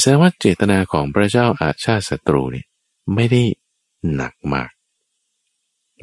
[0.01, 2.67] แสดงว่าเจตนาของพระเจ้าอาชาติศัตรูเนี่ย
[3.15, 3.43] ไม่ได้
[4.15, 4.71] หนักมาก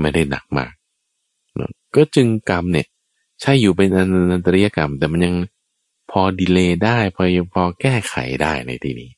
[0.01, 0.71] ไม่ได้หนักมาก
[1.55, 2.87] เนอะก็จึงกรรมเนี่ย
[3.41, 3.99] ใช่อยู่เป็นอ
[4.31, 5.35] นันตริยกรรม แต่มันยัง
[6.11, 9.09] พอดีเลย์ได้ พอยังพอแก้ไขได้ในที่นี้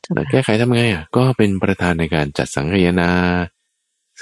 [0.00, 3.10] เจ้าแล้วค่ะแก้ไขทำไงอะก็เป็นประธานในการจัดสังฆยนา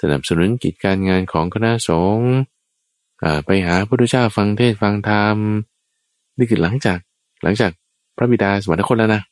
[0.01, 2.33] สนับสนุนกิจการงานของคณะสงฆ์
[3.23, 5.37] อ่าไปหาพระพุทธเจ้าฟังเทศน์ฟังธรรม
[6.39, 6.99] นี่คือหลังจาก
[7.43, 7.71] หลังจาก
[8.17, 9.23] พระบิดาสวรรคตแล้วนะ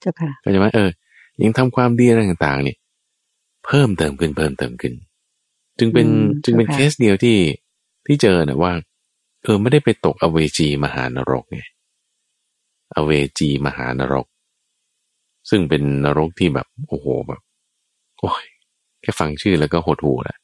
[0.00, 0.90] เจ้าค่ะก็จะว่าเออ
[1.42, 2.78] ยังทำความดีอะไรต่างๆเนี่ย
[3.66, 4.94] เพิ่มเติมขึ้นเพิ่มเติมขึ้น
[5.78, 7.38] จึงเป็นอืมจึงเป็นเจ้าเคค่ะสเดียวที่
[8.06, 8.72] ที่เจอนะว่า
[9.44, 11.60] เออไม่ได้ไปตกอเวจีมหานรกไง
[12.94, 14.26] อเวจีมหานรก
[15.50, 17.40] ซึ่งเป็นนรกที่แบบโอ้โหแบบ
[18.20, 18.44] โอ้ย
[19.02, 20.38] แค่ฟังชื่อแล้วก็หดหูแหละ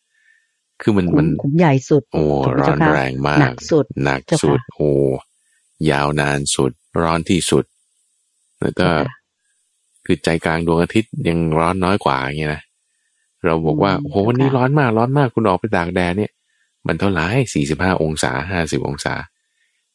[0.81, 4.91] คือมันมันขุมใหญ่สุด โอ้ถูกไหมร้อนเจ้าค่ะแรงมากหนักสุดหนักเจ้าค่ะสุด โอ้
[5.91, 7.65] ยาวนานสุด ร้อนที่สุด
[8.61, 9.15] แล้วก็เจ้าค่ะ
[10.05, 12.63] คือใจกลางดวงอาทิตย์ยังร้อนน้อยกว่าอย่างเงี้ยนะ
[13.45, 16.31] เราบอกว่าอืมโอ้โหวันนี้เจ้าค่ะร้อนมากร้อนมากคุณออกไปตากแดดเนี่ย
[16.87, 19.15] มันเท่าไหร่สี่สิบห้าองศาห้าสิบองศา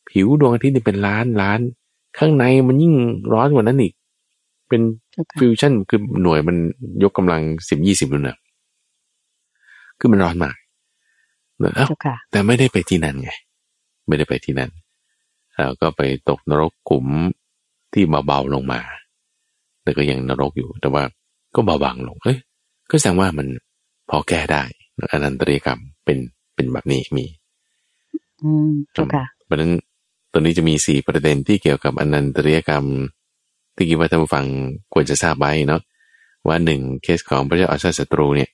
[0.10, 1.60] ผิวดวงอาทิตย์นี่เป็นล้านล้าน
[2.18, 2.94] ข้างในมันยิ่ง
[3.34, 3.94] ร้อนกว่านั้นอีก
[4.70, 6.58] เป็นเจ้าค่ะฟิวชั่นคือหน่วยมัน
[7.04, 8.38] ยกกำลังสิบยี่สิบนู่นนะ
[10.00, 10.56] คือมันร้อนมาก
[11.60, 13.30] แล้วเจ้าค่ะแต่ไม่ได้ไปที่นั่นไง
[14.08, 14.72] ไม่ได้ไปที่นั่น
[15.56, 17.08] แล้วก็ไปตกนรกขุม
[17.94, 18.80] ที่เบาๆลงมา
[19.84, 21.04] แต่ก็ยังนรกอยู่ แต่ว่า
[21.56, 22.38] ก็เบาบางลง เอ้ย
[22.92, 23.48] ก็แสดงว่ามัน
[24.10, 24.64] พอแก้ได้
[25.12, 26.18] อนันตริยกรรมเป็น
[26.56, 27.26] เป็นแบบนี้มี
[28.44, 29.72] อืมเจ้าค่ะเพราะฉะนั้น
[30.32, 32.86] ตัวนี้จะมีสี่ประเด็นที่เกี่ยวกับอนันตริยกรรม
[33.76, 34.46] ที่คิดว่าท่านผู้ฟัง
[34.94, 35.82] ควรจะทราบไว้เนาะ
[36.48, 38.50] ว่าหนึ่งเคสของพระเจ้าอาชาติศัตรูเนี่ย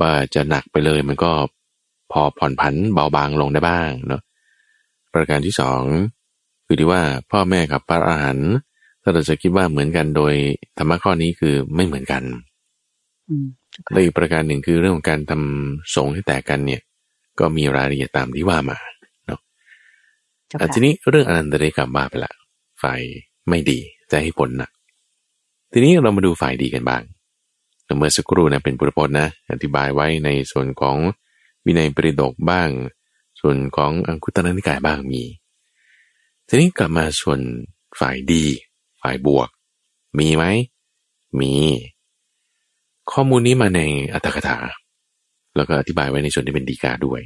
[0.00, 1.32] ว่าจะหนักไปเลยมันก็
[2.12, 4.22] พอผ่อนผันเบาบางลงได้บ้างเนาะ
[5.14, 5.82] ประการที่สอง
[6.66, 8.52] คือที่ว่าพ่อแม่กับพระอรหันต์
[9.02, 10.34] ถ้าเราจะคิดว่าเหมือนกันโดย
[10.78, 12.22] ธรรมะข้อนี้คือไม่เหมือนกัน
[13.28, 16.80] อืมเจ้าค่ะและอีกประการหนึ่งคือเรื่องของการทำสงฆ์ให้แตกกันเนี่ย
[17.38, 18.78] ก็มีรายละเอียดตามที่ว่ามา
[19.26, 19.40] เนาะ
[20.48, 22.32] เจ้าอะค่ะทีนี้เรื่องอนันตริยกรรมว่าไปละ
[22.82, 23.00] ฝ่าย
[23.48, 23.78] ไม่ดี
[24.10, 24.70] จะให้ผลหนัก
[25.72, 27.02] ทีนี้เรามาดูฝ่ายดีกันบ้าง
[27.98, 30.96] เมื่อสักครู่นะเป็นปุรพจน์นะอธิบายไว้ในส่วนของ
[31.64, 32.68] วินัยปริดกบ้าง
[33.40, 35.22] ส่วนของอังคุตรนิกายบ้างมี
[36.48, 37.40] ทีนี้กลับมาส่วน
[38.00, 38.44] ฝ่ายดี
[39.02, 39.48] ฝ่ายบวก
[40.18, 40.44] มีไหม
[41.40, 41.52] มี
[43.12, 43.80] ข้อมูลนี้มาใน
[44.12, 44.58] อัตถกถา
[45.56, 47.20] แล้วก็อธิบายไว้ในส่วนที่เป็นดีกาด้วย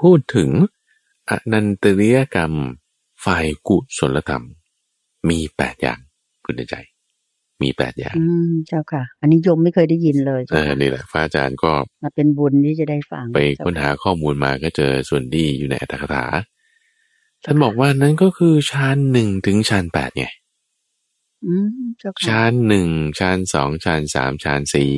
[0.00, 0.50] พูดถึง
[1.30, 2.52] อนันตริยกรรม
[3.24, 4.44] ฝ่ายกุศลธรรม
[5.28, 6.00] มีแปดอย่าง
[6.44, 6.74] คุณใจ
[7.62, 11.72] มีแปดอย่าง อืมเจ้าค่ะ อันนี้โยมไม่เคยได้ยินเลยเอเจ้าอค่ะนี่แหละพระอาจารย์ก็
[12.02, 16.24] มาเป็นบุญที่จะได้ฟัง ไปค้นหาข้อมูลมาก็เจอส่วนที่อยู่ในอัตถกถา
[17.44, 20.26] ท่านบอกว่านั้นก็คือฌานหนึ่งถึงฌานแปดไง
[21.46, 21.68] อืม
[21.98, 24.94] เจ้าค่ะฌานหนึ่งฌานสองฌานสามฌานสี่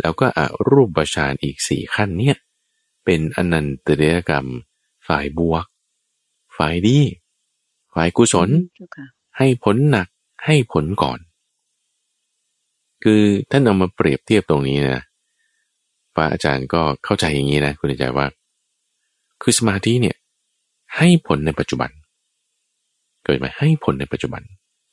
[0.00, 2.36] แล้วก็อรูปฌานอีกสี่ขั้นเนี่ย
[3.04, 4.46] เป็นอนันตริยกรรม
[5.06, 5.64] ฝ่ายบวก
[6.56, 6.98] ฝ่ายดี
[7.94, 9.06] ฝ่ายกุศลเจ้าค่ะ
[9.38, 10.08] ให้ผลหนัก
[10.44, 11.18] ให้ผลก่อน
[13.04, 15.02] คือท่านเอามาเปรียบเทียบตรงนี้นะ
[16.14, 18.26] พระอาจารย์ก็เข้าใจอย่างนี้นะคุณใจว่า
[19.42, 20.16] คือสมาธิเนี่ย
[20.96, 21.90] ให้ผลในปัจจุบัน
[23.24, 24.42] เกิดมาให้ผลในปัจจุบัน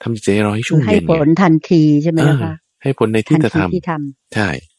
[0.01, 3.91] ทำใจเร้อยคืชุ่อมให้เย็นผลไงทันทีใช่ไหมเออนะคะให้ผลในทิทัฏนฐธรทีรมที่ท
[4.35, 4.70] ใช่ำเจ้าค่ะ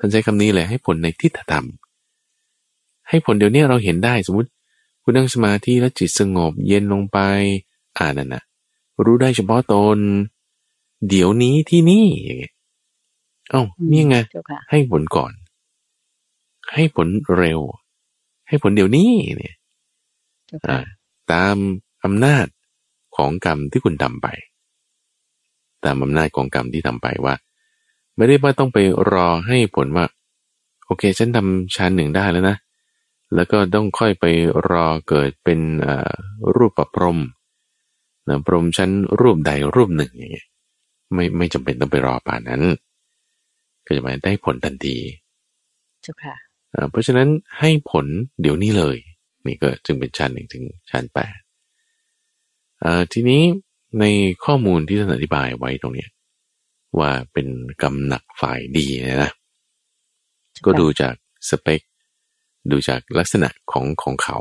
[0.00, 1.66] ท่านใช้คำนี้เลยให้ผลในทิฏฐธรรม
[3.08, 4.50] ให้ผลเดี๋ยวนี้เราเห็นได้สมมติ
[5.02, 7.18] คุณนั่งสมาธิแล้วจิตสงบเย็นลงไป
[7.98, 8.42] อ่านั่นนะ
[9.04, 9.98] รู้ได้เฉพาะตน
[11.08, 12.54] เดี๋ยวนี้ที่นี่อย่างเงี้ย
[13.50, 15.32] เอ้านี่ไงเจ้าค่ะให้ผลก่อน
[16.74, 17.60] ให้ผลเร็ว
[18.48, 19.54] ให้ผลเดี๋ยวนี้เนี่ย
[20.46, 20.80] เจ้าอ่าค่ะ
[21.32, 21.56] ตาม
[22.04, 22.46] อำนาจ
[23.16, 24.26] ของกรรมที่คุณทำไป
[25.84, 27.34] ตามอำนาจของกรรมที่ทำไปว่า
[28.20, 28.78] ไม่ได้ว่าต้องไป
[29.12, 30.06] รอให้ผลว่า
[30.86, 32.56] โอเค ฉันทำชั้นหนึ่งได้แล้วนะ
[33.34, 34.24] แล้วก็ต้องค่อยไป
[34.70, 36.12] รอเกิดเป็นเอ่อ
[36.56, 37.18] รูปประพรหม
[38.28, 40.48] นะพรหมชั้นรูปใดรูปหนึ่งอย่างเงี้ย
[41.14, 42.62] ไม่ไม่จำเป็นต้องไปรอป่านนั้น
[43.86, 44.96] ก็จะหมายได้ผลทันที
[46.02, 46.34] เจ้าค่ะ
[46.74, 47.28] อ่าเพราะฉะนั้น
[47.60, 48.06] ให้ผล
[48.40, 48.96] เดี๋ยวนี้เลย
[49.46, 51.38] นี่ก็จึงเป็นชั้นหนึ่งถึงชั้นแปด
[52.84, 53.42] อ่าทีนี้
[54.00, 54.04] ใน
[54.44, 56.10] ข้อมูลที่ท่านอธิบายไว้ตรงเนี้ย
[56.98, 57.46] ว่าเป็น
[57.82, 59.32] กำหนักฝ่ายดีเนยนะ
[60.64, 61.14] ก็ดูจาก
[61.48, 61.80] สเปค
[62.70, 64.38] ดูจากลักษณะของของเขา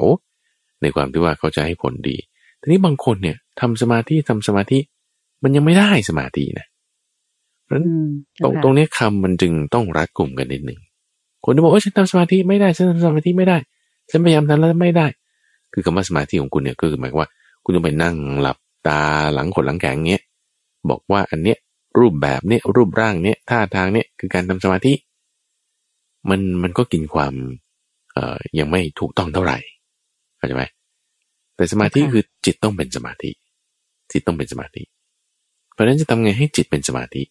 [0.82, 2.18] ในความที่ว่าเขาจะให้ผลดี
[2.62, 4.80] ทีนี้บางคนเนี่ยทำสมาธิทำสมาธิ
[5.44, 6.68] มันยังไม่ได้สมาธินะ
[7.66, 8.08] เพราะฉะนั้นอืม
[8.44, 10.80] ตรงตรงนี้คำมันจึงต้องรัดกลุ่มกันนิดหนึ่ง
[11.44, 13.58] คนที่บอกว่าฉันทำสมาธิไม่ได้ฉันทำสมาธิไม่ได้
[14.10, 15.08] ฉันพยายามทำแล้วไม่ได้
[15.74, 17.30] คือคำว่าสมาธิของคุณเนี่ยก็คือหมายความว่า
[17.64, 18.58] คุณต้องไปนั่งหลับ
[18.88, 19.02] ตา
[19.34, 20.24] หลังขดหลังแข็งเงี้ย
[20.90, 21.58] บอกว่าอันเนี้ย
[21.97, 24.93] รูปแบบเนี้ยรูปร่างเนี้ยท่าทางเนี้ยคือการทำสมาธิ
[26.30, 27.34] มันมันก็กินความ
[28.13, 29.58] เอ่อยังไม่ถูกต้องเท่าไหร่
[30.38, 30.63] เข้าใจไหม
[31.56, 33.32] แต่สมาธิคือจิตต้องเป็นสมาธิ
[34.12, 34.84] จิตต้องเป็นสมาธิ
[35.73, 37.21] เพราะฉะนั้นจะทำไงให้จิตเป็นสมาธิ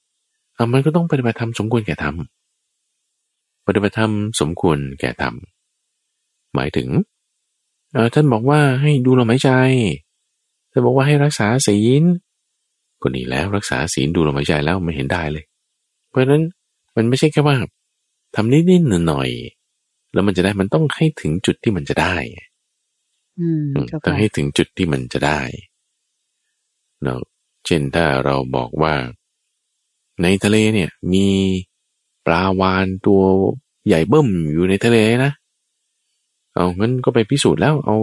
[0.57, 2.17] อะมันก็ต้องปฏิบัติธรรมสมควรแก่ธรรม
[3.67, 5.35] ปฏิบัติธรรมสมควรแก่ธรรม
[6.55, 6.89] หมายถึง
[7.93, 9.51] เออท่านบอกว่าให้ดูลมหายใจ
[10.71, 12.03] ท่านบอกว่าให้รักษาศีล
[13.03, 15.45] ก็นี่แล้วรักษาศีลดูลมหายใจแล้วไม่เห็นได้เลย
[16.09, 16.43] เพราะฉะนั้น
[16.97, 17.57] มันไม่ใช่แค่ว่า
[18.35, 22.15] ทำนิดๆหน่อยๆแล้วมันจะได้มันต้องให้ถึงจุดที่มันจะได้
[23.39, 25.41] อืมอืมเจ้าต้องค่ะให้ถึงจุดที่มันจะได้
[27.03, 27.21] เนาะ
[27.67, 28.95] เช่นถ้าเราบอกว่า
[30.23, 31.27] ในทะเลเนี่ยมี
[32.27, 33.23] ปลาวานตัว
[33.87, 35.33] ใหญ่เบิ่มอยู่ในทะเลนะ
[36.55, 37.97] เอางั้นก็ไปพิสูจน์แล้วเอา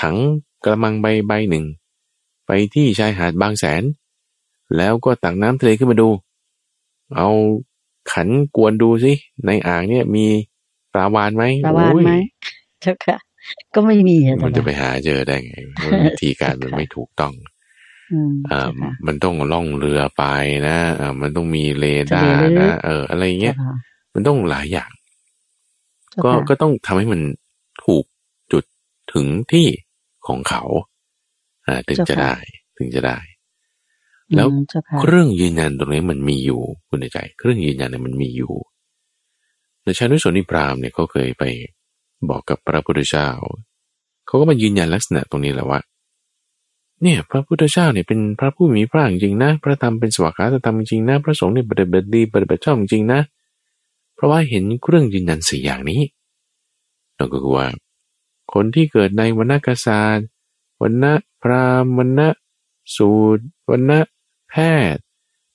[0.00, 0.16] ถัง
[0.64, 1.64] กระมังใบใบหนึ่ง
[2.46, 3.82] ไปที่ชายหาดบางแสน
[4.76, 6.08] แล้วก็ตักน้ำทะเลขึ้นมาดู
[7.16, 7.28] เอา
[8.12, 9.12] ขันกวนดูสิ
[9.46, 10.26] ในอ่างเนี่ยมี
[10.92, 12.10] ปลาวานไหมปลาวานโอ้ยไหม
[12.80, 13.16] เจ้าค่ะ
[13.74, 17.34] ก็ไม่มีอะมันเจ้าจะไปค่ะหาเจอได้ไงเพราะวิธีการมันไม่ถูกต้อง
[18.12, 20.24] อืมอ่าเจ้าค่ะมันต้องล่องเรือไป
[20.68, 23.72] นะอ่ามันต้องมีเรดาทะร์เลลึนะกเออ อะไรเงี้ยเจ้าค่ะ
[24.14, 24.90] มันต้องหลายอย่าง
[26.10, 27.20] เจ้าก็ค่ะก็ต้องทำให้มัน
[27.84, 28.04] ถูก
[28.52, 28.64] จุด
[29.14, 29.68] ถึงที่
[30.26, 30.62] ของเขา
[31.66, 32.34] อ่า ถึงจะได้
[32.78, 33.18] ถึงจะได้
[34.34, 38.52] แล้วอืมเจ้าค่ะเครื่องยืนยันตรงนี้มันมีอยู่คุณในใจเครื่องยืนยันเนี่ยมันมีอยู่
[39.84, 41.44] ในชานุชนิพรามเนี่ยเขาเคยไป
[42.28, 43.28] บอกกับพระพุทธเจ้า
[44.26, 45.80] เขาก็มายืนยันลักษณะตรงนี้แหละว่า
[47.02, 53.20] เนี่ยพระพุทธเจ้าเนี่ยเป็นพระผู้มีพระภาคจริงนะ พระธรรมเป็นสวากาตธรรมจริงนะ พระสงฆ์เนี่ยปฏิบัติดีปฏิบัติชอบจริงนะ
[54.14, 56.00] เพราะว่าเห็นเครื่องยืนยันสี่อย่างนี้
[57.16, 57.66] นั่นก็คือว่า
[58.52, 60.26] คนที่เกิดในวรรณกษัตริย์
[60.82, 61.04] วรรณ
[61.42, 62.20] พราหมณ์วรรณ
[62.96, 63.92] สูตรวรรณ
[64.50, 64.54] แพ
[64.94, 65.02] ทย์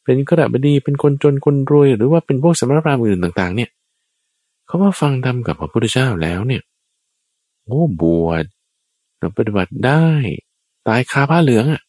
[0.03, 3.69] เป็นกระบดีเป็นคนจนคนรวย หรือว่าเป็นพวกสมณพราหมณ์อื่นต่าง ๆ เนี่ย
[4.65, 6.63] เขามาฟังธรรมกับพระพุทธเจ้าแล้วเนี่ย
[7.65, 8.45] โอ้บวช
[9.17, 10.05] เราปฏิบัติได้
[10.87, 11.81] ตายคาผ้าเหลืองอะ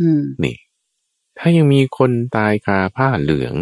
[0.00, 0.56] อืมนี่
[1.38, 3.54] ถ้ายังมีคนตายคาผ้าเหลือง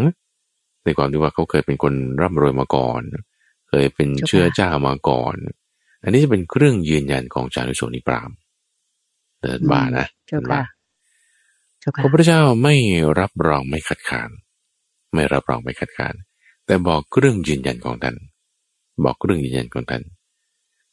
[0.85, 3.03] ในความที่ว่าเขาเคยเป็นคนร่ำรวยมาก่อน
[3.69, 5.37] เคยเป็นเชื้อเจ้ามาก่อน
[6.03, 8.31] อันนี้จะเป็นเครื่องยืนยันของจารุโชนิปราม
[9.43, 10.80] เดินบานะเจ้าเดินค่ะบาเจ้าค่ะ
[12.03, 12.75] พระพุทธเจ้าไม่
[13.21, 14.31] รับรองไม่คัดค้าน
[15.15, 16.15] ไม่รับรองไม่คัดค้าน
[16.67, 18.17] แต่บอกเครื่องยืนยันของท่าน
[19.05, 20.03] บอกเครื่องยืนยันของท่าน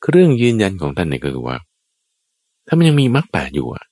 [0.03, 1.57] เครื่องยืนยันของท่านเนี่ยก็คือว่า
[2.67, 3.85] ถ้ามันยังมีมรรคแปดอยู่อะ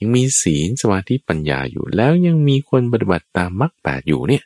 [0.00, 4.44] ยังมีศีลสมาธิปัญญาอยู่ แล้วยังมีคนปฏิบัติตามมรรคแปดอยู่เนี่ย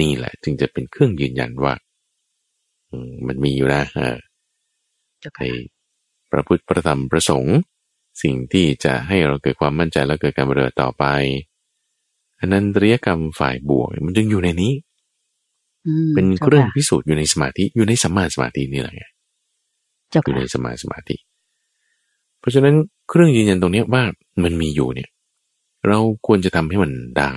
[0.00, 1.74] นี่แหละ จึงจะเป็นเครื่องยืนยันว่า
[2.90, 4.18] อืมมันมีอยู่นะเออ
[5.20, 5.50] เจ้าในค่ะ
[6.30, 7.58] พระพุทธพระธรรมพระสงฆ์
[8.22, 11.04] สิ่งที่จะให้เราเกิดความมั่นใจและเกิดการปฏิบัติต่อไป
[12.40, 14.72] อนันตริยกรรมฝ่ายบวกมันจึงอยู่ในนี้
[15.86, 19.04] อืมเป็นจ้าเครื่องค่ะพิสูจน์อยู่ในสมาธิอยู่ในสัมมาสมาธินี่แหละไง
[20.10, 21.16] เจ้าอยู่ค่ะในสมาสมาธิ
[22.40, 22.74] เพราะฉะนั้น
[23.08, 24.02] เครื่องยืนยันตรงเนี้ยว่า
[24.42, 25.10] มันมีอยู่เนี่ย
[25.86, 27.32] เราควรจะทำให้มันได้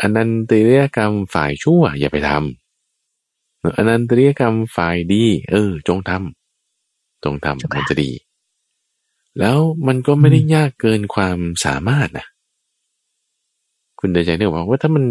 [0.00, 8.10] อนันตริยกรรมฝ่ายชั่วอย่าไปทำอนันตริยกรรมฝ่ายดี เออ จงทำจงทำมันจะดี
[9.40, 12.26] แล้วมันก็ไม่ได้ยากเกินความสามารถนะ
[14.00, 15.04] คุณเดชใจเนี่ยบอกว่าถ้ามัน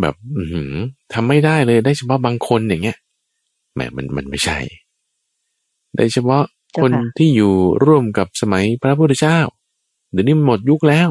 [0.00, 0.72] แบบอือหือ
[1.12, 2.98] ทำไม่ได้เลยได้เฉพาะบางคนอย่างเงี้ย
[3.74, 4.58] แหมมันมันไม่ใช่
[5.96, 6.44] ได้เฉพาะ
[6.82, 7.52] คนที่อยู่
[7.84, 9.38] ร่วมกับสมัยพระพุทธเจ้า
[10.12, 11.08] เดี๋ยวนี้มันหมดยุคแล้ว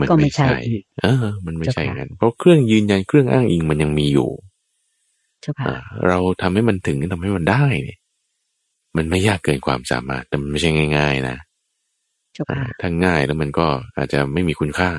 [0.00, 4.30] มันก็ไม่ไม่ใช่ใช่อีกเออ มันไม่ใช่เจ้าค่ะงั้นเพราะเครื่องยืนยันเครื่องอ้างอิงมันยังมีอยู่
[5.42, 5.76] เจ้าค่ะอ่า
[6.06, 7.98] เราทำให้มันถึงทำให้มันได้เนี่ย
[8.96, 11.36] มันไม่ยากเกินความสามารถแต่มันไม่ใช่ง่าย ๆนะ
[12.32, 14.90] เจ้าอ่าค่ะถ้าง่ายแล้วมันก็อาจจะไม่มีคุณค่า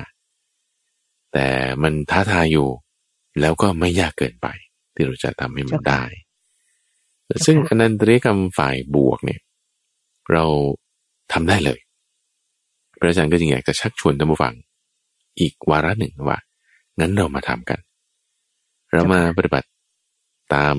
[1.32, 1.46] แต่
[1.82, 2.68] มันท้าทายอยู่
[3.40, 4.46] แล้วก็ไม่ยากเกินไป
[4.94, 6.02] ที่เราจะทำให้มันเจ้าค่ะได้
[7.44, 9.40] ซึ่งเจ้าค่ะอนันตริยกรรมฝ่ายบวกเนี่ย
[10.32, 10.44] เรา
[11.32, 11.78] ทำได้เลย
[12.98, 14.54] พระอาจารย์ก็จึงอยากจะชักชวนท่านผู้ฟัง
[15.40, 16.38] อีกวาระหนึ่งว่า
[16.98, 17.80] งั้นเรามาทำกัน
[18.92, 19.68] เรามาปฏิบัติ
[20.54, 20.76] ตาม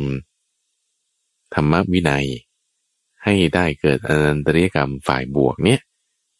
[1.56, 2.26] ธรรมวินัย
[3.24, 5.80] ให้ได้เกิดอนันตริยกรรมฝ่ายบวกเนี่ย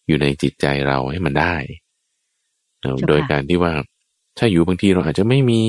[0.08, 1.56] อยู่ในจิตใจเราให้มันได้
[2.82, 3.74] เอ่อเจ้าค่ะโดยการที่ว่า
[4.38, 5.62] ถ้าอยู่บางทีเราอาจจะไม่มี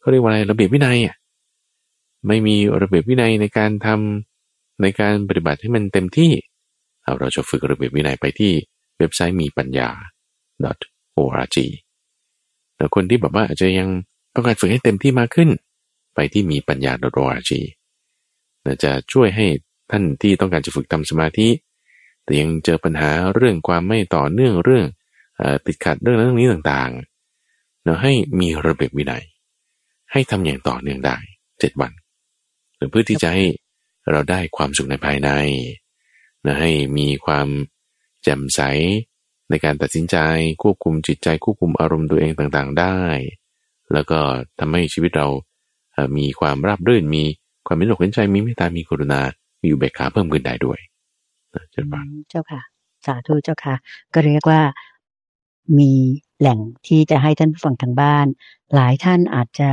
[0.00, 1.16] เขาเรียกว่าอะไรระเบียบวินัยอะ
[2.28, 6.32] ไม่มีระเบียบวินัยในการทำในการปฏิบัติให้มันเต็มที่
[7.02, 8.52] เอาเราจะฝึกระเบียบวินัยไปที่
[8.98, 9.88] เว็บไซต์มีปัญญา
[11.18, 11.56] .org
[12.76, 13.88] แต่คนที่แบบว่าอาจจะยัง
[14.34, 15.50] ต้องการฝึกให้เต็มที่มากขึ้น
[16.14, 16.92] ไปที่มีปัญญา
[17.24, 17.50] .org
[18.64, 19.46] นะจะช่วยให้
[19.90, 21.48] ท่านที่ต้องการจะฝึกทำสมาธิ
[22.24, 24.86] แต่ยังเจอปัญหาเรื่องความไม่ต่อเนื่องเรื่อง
[25.40, 29.24] อติดขัดเรื่องนั้นเรื่องนี้ต่างๆเนาะให้มีระเบียบวินัย
[30.12, 31.16] ให้ทำอย่างต่อเนื่องได้
[31.60, 31.92] เจ็ดวัน
[32.76, 33.44] หรือเพื่อที่จะให้
[34.10, 35.30] เราได้ความสุขในภายใน
[36.46, 37.48] นะให้มีความ
[38.22, 38.60] แจ่มใส
[39.50, 40.16] ในการตัดสินใจ
[40.62, 42.98] ควบคุมจิตใจควบคุมอารมณ์ตัวเองต่างๆได้
[43.92, 44.18] แล้วก็
[44.58, 45.28] ทำให้ชีวิตเรา
[46.16, 47.24] มีความราบรื่นมี
[47.66, 49.20] ความเป็นอกเห็นใจมีเมตตามีกรุณา
[49.64, 50.78] มีอุเบกขาเพิ่มขึ้นได้ด้วย
[51.54, 52.60] นะเจ้าป่ะอืมเจ้าค่ะ
[53.06, 53.74] สาธุเจ้าค่ะ
[54.14, 54.60] ก็เรียกว่า
[55.78, 55.92] มี
[56.40, 58.26] แหล่งที่จะให้ท่านผู้ฟังทางบ้าน
[58.74, 59.70] หลายท่านอาจจะ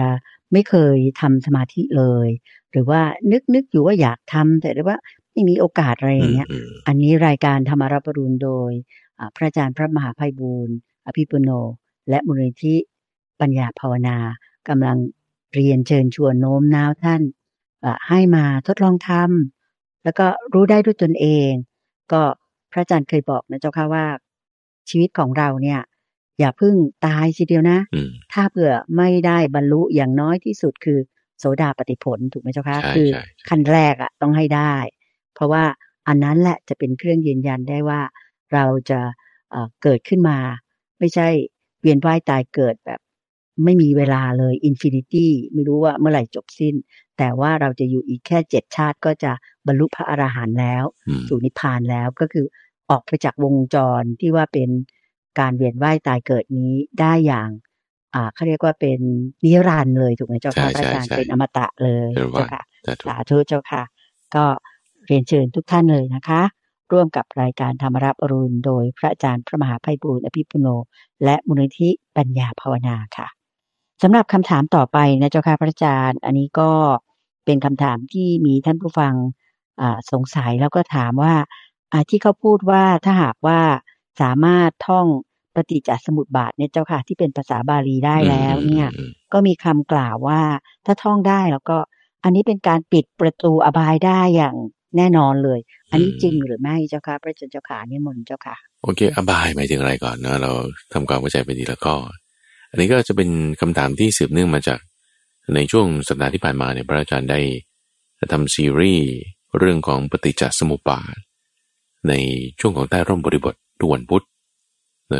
[0.51, 2.27] ไม่เคยทำสมาธิเลย
[2.71, 3.01] หรือว่า
[3.31, 4.97] นึกนึกอยู่ว่าอยากทำแต่ว่า
[5.31, 8.71] ไม่มีโอกาสอะไรอย่างเงี้ยอืมอันนี้รายการธรรมารับปรุณโดย
[9.19, 10.75] อ่าพระอาจารย์พระมหาภัยบูรณ์
[11.05, 11.49] อภิปุโน
[12.09, 12.75] และมูลนิธิ
[13.41, 14.17] ปัญญาภาวนา
[14.69, 14.97] กำลัง
[15.53, 17.21] เรียนเชิญชวนโน้มน้าวท่าน
[17.85, 19.60] อ่าให้มาทดลองทำ
[20.03, 21.51] แล้วก็รู้ได้ด้วยตนเอง
[22.11, 22.21] ก็
[22.71, 24.05] พระอาจารย์เคยบอกนะเจ้าค่ะว่า
[24.89, 25.79] ชีวิตของเราเนี่ย
[26.39, 30.99] อย่าเพิ่งตายทีเดียวนะอืมถ้าเผื่อไม่ได้บรรลุอย่างน้อยที่สุดคือ
[31.39, 34.75] โสดาปฏิผลถูกไหมเจ้าคะใช่คือใช่ใช่ขั้นแรกอะต้องให้ได้
[35.35, 35.63] เพราะว่า
[36.07, 38.01] อันนั้นแหละจะเป็นเครื่องยืนยันได้ว่า
[38.53, 38.99] เราจะ
[39.51, 40.37] เอ่อเกิดขึ้นมา
[40.99, 41.27] ไม่ใช่
[41.81, 42.99] เวียนว่ายตายเกิดแบบ
[43.63, 46.75] ไม่มีเวลาเลย infinity ไม่รู้ว่าเมื่อไหร่จบสิ้น
[47.23, 49.31] แต่ว่าเราจะอยู่อีกแค่เจ็ดชาติก็จะ
[49.67, 52.45] บรรลุพระอรหันต์แล้วอืมสู่นิพพานแล้วก็คือ
[52.89, 54.69] ออกไปจากวงจรที่ว่าเป็น
[55.39, 57.49] การเวียนว่ายตายเกิดนี้ได้อย่าง
[58.15, 58.99] อ่าเขาเรียกว่าเป็น
[59.45, 63.83] นิรันดร์เลยถูกไหมเจ้าค่ะพระอาจารย์เป็นอมตะเลยเรียกว่าเจ้าค่ะสาธุสาธุเจ้าค่ะ
[64.35, 64.45] ก็
[65.05, 66.41] เรียนเชิญทุกท่านเลยนะคะ
[66.91, 70.67] ร่วมกับรายการธรรมรับอรุณโดยพระอาจารย์พระมหาไพบูลย์อภิปุโน
[71.23, 73.27] และมูลนิธิปัญญาภาวนาค่ะ
[74.01, 76.71] สำหรับคำถามต่อไปนะเจ้าค่ะพระอาจารย์ อันนี้ก็
[77.45, 79.13] เป็นคำถามที่มีท่านผู้ฟัง
[79.81, 81.33] อ่าสงสัยแล้วก็ถามว่า
[81.91, 83.59] อ่าที่เขาพูดว่าถ้าหากว่า
[84.21, 85.07] สามารถท่อง
[85.55, 90.41] ปฏิจจสมุปบาทเนี่ยเจ้าค่ะที่เป็นภาษาบาลีได้แล้วเนี่ยอืมก็มีคำกล่าวว่า
[90.85, 91.77] ถ้าท่องได้แล้วก็
[92.23, 94.55] อันนี้เป็นการปิดประตูอบายได้อย่าง
[94.97, 95.59] แน่นอนเลย
[95.91, 100.51] อันนี้จริงหรือไม่เจ้าค่ะพระอาจารย์เจ้าค่ะนิมนต์เจ้าค่ะโอเค อบายหมายถึงอะไรก่อนเนอะเรา
[100.93, 101.95] ทำความเข้าใจไปทีละข้อ
[102.71, 103.29] อันนี้ก็จะเป็น
[103.61, 104.79] คำถามที่สืบเนื่องมาจาก
[105.53, 107.39] ในช่วงสัปดาห์ที่ผ่านมาเนี่ยพระอาจารย์ได้
[108.31, 109.07] ทำซีรีส์
[109.57, 111.15] เรื่องของปฏิจจสมุปบาท
[112.09, 112.13] ใน
[112.59, 114.23] ช่วงของใต้ร่มบริบททุกวันพุธ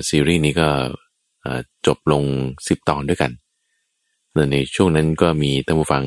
[0.10, 0.70] ซีรีส์นี้ก็
[1.88, 2.24] จบลง
[2.68, 3.32] สิบตอนด้วยกัน
[4.52, 6.04] ในช่วงนั้นก็มีท่านผู้ฟัง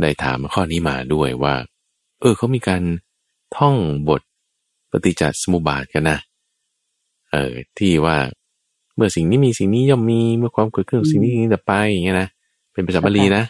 [0.00, 1.54] ได้ถามข้อนี้มาด้วยว่า
[2.20, 2.82] เออเขามีการ
[3.56, 3.76] ท่อง
[4.08, 4.22] บท
[4.90, 6.18] ปฏิจจสมุปบาทกันนะ
[7.30, 8.16] เออที่ว่า
[8.94, 12.28] เมื่อสิ่งนี้มีสิ่งนี้ย่อมมีเมื่อความเกิดขึ้นสิ่งนี้สิ่งนี้ดับไปอย่างเงี้ยนะ
[12.72, 13.44] เป็นภาษาบาลีนะ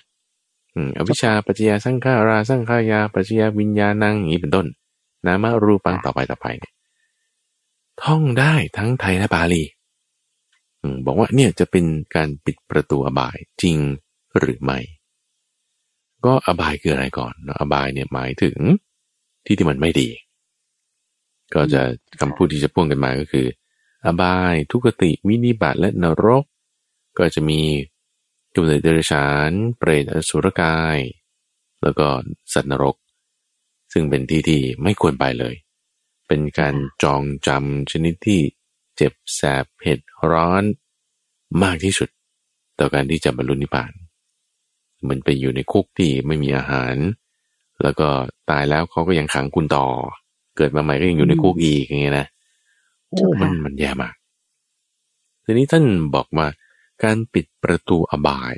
[0.74, 4.66] อืมอวิชชาปัจจยาสังขาราสังขายาปัจจยาวิญญาณังอย่างนี้เป็นต้น
[5.26, 6.72] นามารูปังต่อไปต่อไปเนี่ย
[8.02, 9.62] ท่องได้ทั้งไทยและบาลี
[10.80, 13.78] อืมบอกว่าเนี่ยจะเป็นการปิดประตูอบายจริง
[14.38, 14.78] หรือไม่
[16.24, 18.58] ก็อบายคืออะไรก่อนเนอะอบายเนี่ยหมายถึง
[19.44, 20.08] ที่ที่มันไม่ดี
[21.54, 21.82] ก็จะ
[22.20, 23.46] คำพูดที่จะพ่วงกันมาก็คือ
[24.06, 26.44] อบายทุกขติวินิบัติและนรก
[27.18, 27.60] ก็จะมี
[28.54, 30.98] กำเนิดเดรัจฉาน เปรตอสุรกาย
[31.82, 32.06] แล้วก็
[32.52, 32.96] สัตว์นรก
[33.92, 35.54] ซึ่งเป็นที่ที่ไม่ควรไปเลย
[36.28, 38.40] เป็นการจองจำชนิดที่
[38.96, 39.98] เจ็บแสบเผ็ด
[40.30, 40.62] ร้อน
[41.62, 42.08] มากที่สุด
[42.78, 43.92] ต่อการที่จะบรรลุนิพพาน
[45.08, 46.94] มันไปอยู่ในคุกที่ไม่มีอาหาร
[47.82, 48.08] แล้วก็
[48.50, 49.86] ตายแล้วเขาก็ยังขังคุณต่อ
[50.56, 52.26] เกิดมาใหม่ก็ยังอยู่ในคุกอีกอย่างเงี้ยนะ
[53.08, 54.14] โอ้เจ้าค่ะมันมันแย่มาก
[55.44, 55.84] ทีนี้ท่าน
[56.14, 56.46] บอกว่า
[57.04, 58.54] การปิดประตูอบาย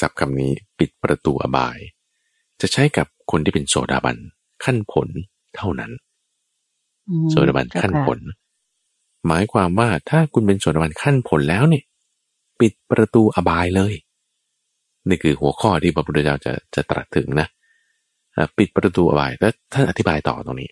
[0.00, 1.78] ศัพท์คำนี้ปิดประตูอบาย
[2.60, 4.16] จะใช้กับคนที่เป็นโสดาบัน
[4.64, 5.08] ขั้นผล
[5.56, 5.92] เท่านั้น
[7.08, 8.20] อืมโสดาบันขั้นเจ้าค่ะผล
[9.26, 11.84] หมายความว่าถ้าคุณเป็นโสดาบันขั้นผลแล้วเนี่ย
[12.60, 13.94] ปิดประตูอบายเลย
[15.08, 17.48] นี่คือหัวข้อที่พระพุทธเจ้าจะจะตรัสถึงนะ
[18.36, 20.70] อ่าปิดประตูอบายแล้วท่านอธิบายต่อตรงนี้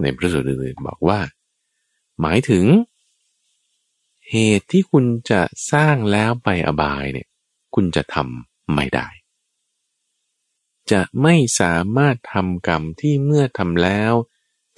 [0.00, 1.18] ในพระสูตรอื่นๆบอกว่า
[2.22, 2.64] หมายถึง
[4.30, 5.40] เหตุที่คุณจะ
[5.72, 7.28] สร้างแล้วไปอบายเนี่ย
[7.74, 9.08] คุณจะทำไม่ได้
[10.90, 14.12] จะไม่สามารถทำกรรมที่เมื่อทำแล้ว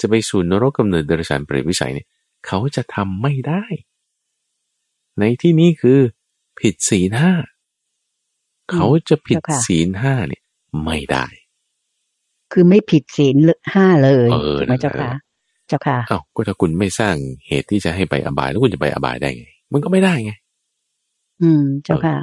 [0.01, 2.07] จะไปสู่นรกกำเนิดเดรัจฉานเปรตวิสัยเนี่ย
[2.47, 3.65] เขาจะทำไม่ได้
[5.19, 6.01] ในที่นี้คือ
[6.61, 7.33] ผิดศีลห้า
[8.73, 10.43] เขาจะผิดศีลห้าเนี่ย
[10.85, 11.27] ไม่ได้
[12.53, 13.37] คือไม่ผิดศีล
[13.73, 15.11] ห้าเลยเออถูกไหมนั่นแหละเจ้าค่ะ
[15.69, 17.15] เจ้าค่ะอ้าวก็ถ้าคุณไม่สร้าง
[17.49, 20.33] เหตุที่จะให้ไปอบายแล้วคุณจะไปอบายได้ไง มันก็ไม่ได้ไง
[21.43, 22.17] อืม เจ้าค่ะ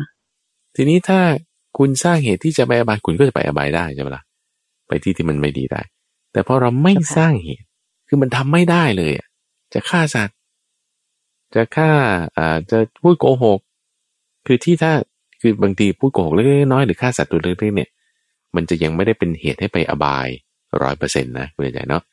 [0.76, 1.20] ทีนี้ถ้า
[1.78, 4.24] คุณสร้างเหตุที่จะไปอบายคุณก็จะไปอบายได้ใช่ไหมล่ะ
[4.88, 5.82] ไปที่ที่มันไม่ดีได้
[6.32, 7.66] แต่พอเราไม่เจ้าค่ะสร้างเหตุ
[8.08, 9.28] คือมันทำไม่ได้เลยอะ
[9.74, 10.38] จะฆ่าสัตว์
[11.56, 11.90] จะฆ่า
[12.38, 13.60] อ่าจะพูดโกหก
[14.46, 14.94] คือที่ถ้า
[15.42, 17.90] คือบางทีพูดโกหกเล็กๆน้อยๆหรือฆ่าสัตว์ตัวเล็กๆเนี่ย
[18.56, 20.28] มันจะยังไม่ได้เป็นเหตุให้ไปอบาย
[20.82, 22.04] ร้อยเปอร์เซ็นต์นะคุณใจเนาะ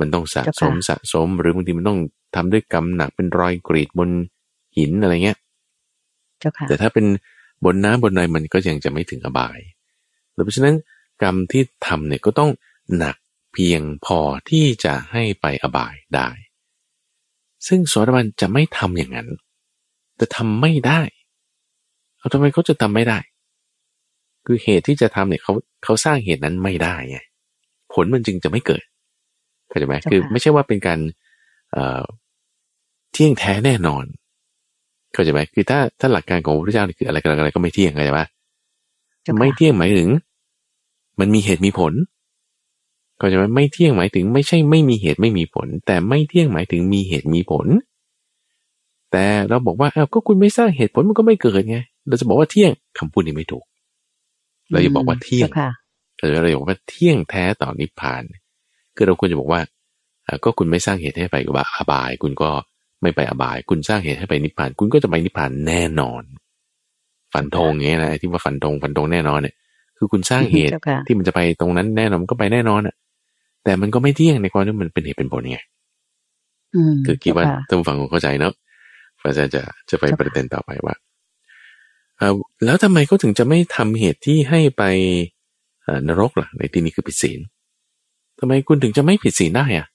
[0.00, 2.00] มันต้องสะสมสะสม หรือบางทีมันต้อง
[2.34, 4.10] ทำด้วยกรรมหนักเป็นรอยกรีดบน
[4.76, 5.38] หินอะไรเงี้ย
[6.40, 7.06] เจ้าค่ะแต่ถ้าเป็น
[7.64, 9.58] บนน้ำบนในมันก็ยังจะไม่ถึงอบาย
[10.32, 10.74] เพราะฉะนั้น
[11.22, 12.50] กรรมที่ทำเนี่ยก็ต้อง
[12.96, 13.16] หนัก
[13.52, 14.18] เพียงพอ
[14.50, 16.28] ที่จะให้ไปอบายได้
[17.66, 19.28] ซึ่งโสดาบันจะไม่ทำอย่างนั้น
[20.20, 21.00] จะทำไม่ได้
[22.18, 23.18] เอาทำไมเขาจะทำไม่ได้
[24.46, 25.52] คือเหตุที่จะทำเนี่ยเขา
[25.84, 27.18] เขาสร้างเหตุนั้นไม่ได้ไง
[27.92, 28.84] ผลมันจึงจะไม่เกิด
[29.68, 30.98] เข้าใจไหมเจ้าค่ะคือไม่ใช่ว่าเป็นการ
[31.72, 32.02] เอ่อ
[33.12, 34.04] เที่ยงแท้แน่นอน
[35.12, 38.20] เข้าใจไหมคือถ้าถ้าหลักการของพระพุทธเจ้านี่คืออะไรก็อะไรก็ไม่เที่ยงเข้าใจไหม
[39.22, 40.08] เจ้าค่ะไม่เที่ยงหมายถึง
[41.20, 41.92] มันมีเหตุมีผล
[43.18, 47.66] เข้าใจไหมไม่เที่ยงหมายถึง ไม่ใช่ไม่มีเหตุไม่มีผล แต่ไม่เที่ยงหมายถึงมีเหตุมีผล
[49.12, 53.64] แต่เราบอกว่าอ้าวก็คุณไม่สร้างเหตุผลมันก็ไม่เกิดไง เราจะบอกว่าเที่ยงคำพูดนี้ไม่ถูก
[54.70, 55.70] เราอย่าบอกว่าเที่ยงจ้ค่ะ
[56.20, 58.22] เออเราบอกว่าเที่ยงแท้ต่อนิพพาน
[58.96, 59.60] คือเราควรจะบอกว่า
[60.26, 62.50] อ่าก็คุณไม่สร้างเหตุให้ไปกับอบาย คุณก็
[63.02, 66.22] ไม่ไปอบาย คุณสร้างเหตุให้ไปนิพพาน คุณก็จะไปนิพพานแน่นอน
[67.34, 69.54] ฟันธงอย่างเงี้ยนะไอ้ที่ว่าฟันธงฟันธงแน่นอนเนี่ย
[69.98, 72.94] คือคุณสร้างเหตุเจ้าค่ะที่มันจะไปตรงนั้นแน่นอนมันก็ไปแน่นอนอะ
[73.64, 75.58] แต่มันก็ไม่เที่ยงในความที่มันเป็นเหตุเป็นผลไง
[76.74, 78.52] อืมคือคิดว่าเจ้ค่ะท่านผู้ฟังคงเข้าใจเนาะ
[79.18, 80.94] พระอาจารย์จะจะไปเจ้าค่ะประเด็นต่อไปว่า
[82.18, 82.32] เอ่อ
[82.64, 84.82] แล้วทำไมเขาถึงจะไม่ทำเหตุที่ให้ไป
[85.82, 87.40] เอ่อนรกล่ะ ในที่นี้คือผิดศีล
[88.38, 89.86] ทำไมคุณถึงจะไม่ผิดศีลได้อะ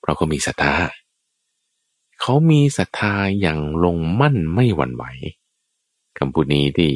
[0.00, 0.74] เพราะเขามีศรัทธา
[2.20, 5.04] เขามีศรัทธาอย่างลงมั่นไม่หวั่นไหว
[6.18, 6.92] คำพูดนี้ที่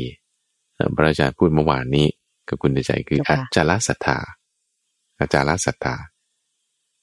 [0.75, 2.07] เอ่อพระอาจารย์พูดเมื่อวานนี้
[2.49, 4.19] กับคุณในใจคือเจ้าอัค่ะจจารศรัทธา
[5.21, 5.95] อาจารศรัทธา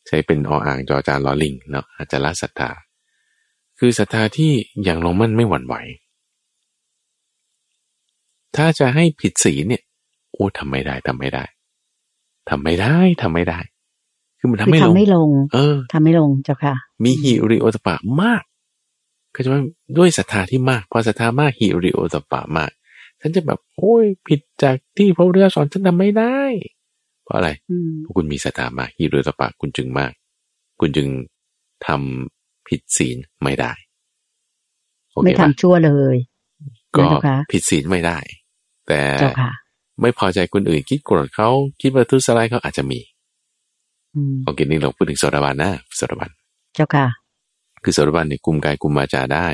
[0.07, 2.69] ใช้เป็นออ่างจอจานลอลิงเนาะอาจารศรัทธา
[3.79, 4.51] คือศรัทธาที่
[4.83, 5.75] อย่างลงมั่นไม่หวั่นไหว
[8.55, 9.83] ถ้าจะให้ผิดศีลเนี่ย
[10.33, 11.43] โอ้ทำไม่ได้ทำไม่ได้
[12.49, 13.59] ทำไม่ได้ทำไม่ได้
[14.39, 18.43] คือมันทำคือไม่ลงทำไม่ลง เออทำไม่ลงเจ้าค่ะ มีหิริโอตปปะมาก
[19.35, 19.61] ก็จะว่า
[19.97, 22.71] ด้วยศรัทธาที่มาก พอศรัทธามากหิริโอตปปะมาก
[23.21, 26.39] ฉันจะแบบโอ้ยผิดจากที่พระพุทธเจ้าสอนฉันทำไม่ได้
[27.23, 30.11] เพราะอะไรอืมเพราะคุณมีศรัทธามากฮิริโอตปปะคุณจึงมาก
[30.79, 31.07] คุณจึง
[31.87, 33.71] ทำผิดศีลไม่ได้
[35.11, 36.15] โอไม่เคทำปะชั่วเลย
[36.97, 38.17] ก็เจ้าค่ะผิดศีลไม่ได้
[38.87, 39.51] แต่เจ้าค่ะ
[40.01, 41.49] ไม่พอใจคนอื่น คิดโกรธเขา
[41.81, 42.99] คิดว่าทุสลายเขาอาจจะมี
[44.15, 46.29] อืมโอเคนี่เราพูดถึงโสดาบันนะโสดาบัน
[46.75, 47.05] เจ้าค่ะ
[47.83, 49.47] คือโสดาบันเนี่ยกุมกายกุมวาจาได้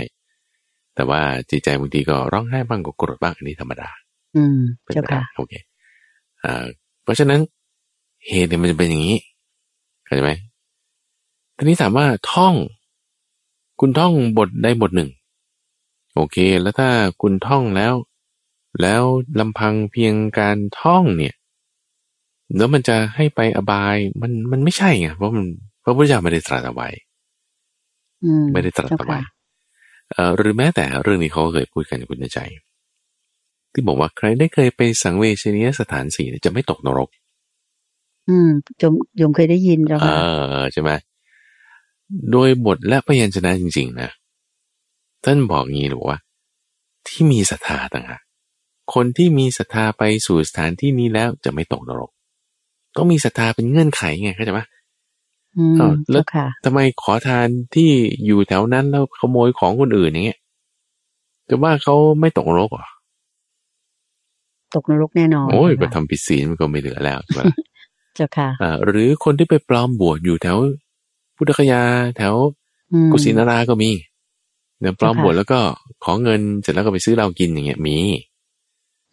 [0.95, 3.89] แต่ว่าจิตใจบางทีก็ร้องไห้บ้างก็โกรธบ้างอันนี้ธรรมดา
[4.35, 5.53] อืมเป็นเจ้าไปได้ค่ะโอเค
[6.43, 6.65] อ่า
[7.03, 7.39] เพราะฉะนั้น
[8.27, 9.17] เหตุเนี่ยมันจะเป็นอย่างนี้
[10.05, 10.31] เข้าใจไหม
[11.57, 12.55] ทีนี้ถามว่าท่อง
[13.79, 15.09] คุณท่องบทใดบทหนึ่ง
[16.15, 16.89] โอเค แล้วถ้า
[17.21, 17.93] คุณท่องแล้ว
[18.81, 19.03] แล้ว
[19.39, 21.35] ลำพังเพียงการท่องเนี่ย
[22.57, 25.47] แล้วมันจะให้ไปอบายมันมันไม่ใช่ไงเพราะมัน
[25.83, 26.89] พระพุทธเจ้าไม่ได้ตรัสเอาไว้
[28.23, 29.19] อืมไม่ได้ตรัสเจ้าเอาไว้ค่ะ
[30.13, 32.39] เอ่อหรือแม้แต่เรื่องนี้เขาก็เคยพูดกันกับคุณใจ
[33.73, 37.09] ที่บอกว่าใครได้เคยไปสังเวชนียสถานสี่เนี่ยจะไม่ตกนรก
[38.29, 38.49] อืม
[38.81, 40.17] จมยมเคยได้ยินเจ้าเอค่ะ
[40.57, 40.91] อใช่ไหม
[42.31, 44.09] โดยบทและพยัญชนะจริง ๆ นะ
[45.25, 46.17] ท่านบอกงี้หรือว่า
[47.07, 48.21] ที่มีศรัทธาต่างหาก
[48.93, 52.11] คนที่มีศรัทธาไปสู่สถานที่นี้แล้วจะไม่ตกนรก
[52.95, 54.61] ต้องมีศรัทธาเป็นเงื่อนไขไงเข้าใจไหม
[55.57, 57.89] อืมอ้าวแล้วเจ้าค่ะทำไมขอทานที่
[58.25, 60.39] อยู่แถวนั้นแล้วขโมยของคนอื่นอย่างเงี้ย
[61.45, 62.87] แต่ว่าเขาไม่ตกนรกเหรอ
[64.75, 67.45] ตกนรกแน่นอนโอ้ยค่ะก็ทำผิดศีลมันก็ไม่เหลือแล้วใช่ไหมล่ะ
[68.15, 70.57] เจ้าค่ะอ่าหรือคนที่ไปปลอมบวชอยู่แถว
[71.37, 71.81] พุทธคยา
[72.17, 72.33] แถว
[72.93, 73.91] อืมกุสินาราก็มี
[74.79, 75.59] เนี่ยปลอมเจ้าค่ะบวชแล้วก็
[76.03, 77.97] ขอเงินเสร็จแล้วก็ไปซื้อเหล้ากินอย่างเงี้ยมี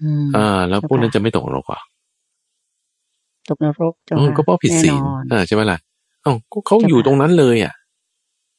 [0.03, 1.81] อืมอ่า แล้วเจ้าพวกนั้นค่ะจะไม่ตกนรกเหรอ
[3.49, 5.79] ตกนรกเจ้าอืมค่ะก็เพราะผิดศีลแน่นอนอ่าใช่ไหมล่ะ
[6.23, 7.75] เอ้าก็เขาเจ้าอยู่ค่ะตรงนั้นเลยอะ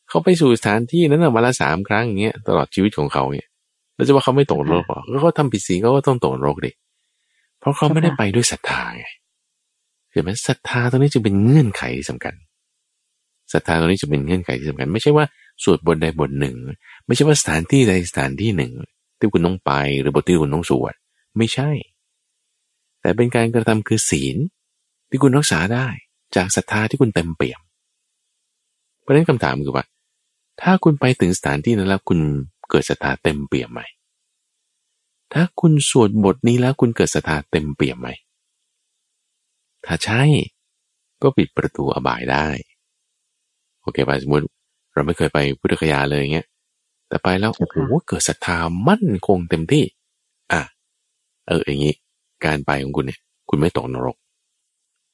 [0.10, 3.48] เขาไปสู่สถานที่นั้นน่ะวันละสามครั้งอย่างเงี้ยตลอดชีวิตของเขาเนี่ย
[3.96, 6.72] แล้วจะว่าเขาไม่ตกนรกเหรอก็เขาทำผิดศีลเขาก็ต้องตกนรกดิ
[7.60, 9.06] เพราะเขาไม่ได้ไปด้วยศรัทธาไง
[10.12, 12.34] เห็นไหมศรัทธาตรงนี้จึงเป็นเงื่อนไขที่สำคัญ
[13.54, 15.26] ศรัทธาตรงนี้จะเป็นเงื่อนไขที่สำคัญไม่ใช่ว่า
[15.64, 16.56] สวดบทใดบทหนึ่ง
[17.06, 18.72] ไม่ใช่ว่าสถานที่ใดสถานที่หนึ่ง
[19.20, 19.72] ที่คุณต้องไป
[20.02, 20.94] หรือบทที่คุณต้องสวด
[21.38, 21.70] ไม่ใช่
[23.02, 24.38] แต่เป็นการกระทำคือศีล
[25.10, 25.88] ที่คุณรักษาได้
[26.36, 27.62] จากศรัทธาที่คุณเต็มเปี่ยม
[29.02, 29.86] เพราะนั้นคำถามคือว่า
[30.62, 32.20] ถ้าคุณไปถึงสถานที่นั้นแล้วคุณ
[32.70, 33.82] เกิดศรัทธาเต็มเปี่ยมไหม
[35.34, 38.10] ถ้าคุณสวดบทนี้แล้วคุณเกิดศรัทธาเต็มเปี่ยมไหม
[39.86, 40.24] ถ้าใช่
[41.22, 42.48] ก็ปิดประตูอบายได้
[43.82, 44.46] โอเคป่ะสมมติ
[44.94, 46.48] เราไม่เคยไปพุทธคยาเลยเงี้ย
[47.08, 47.76] แต่ไปแล้วโอ้โห
[48.08, 48.58] เกิดศรัทธา
[48.88, 49.84] มั่นคงเต็มที่
[51.48, 51.96] เอออย่างนี้
[52.46, 53.20] การไปของคุณเนี่ย
[53.50, 54.18] คุณไม่ตกนรก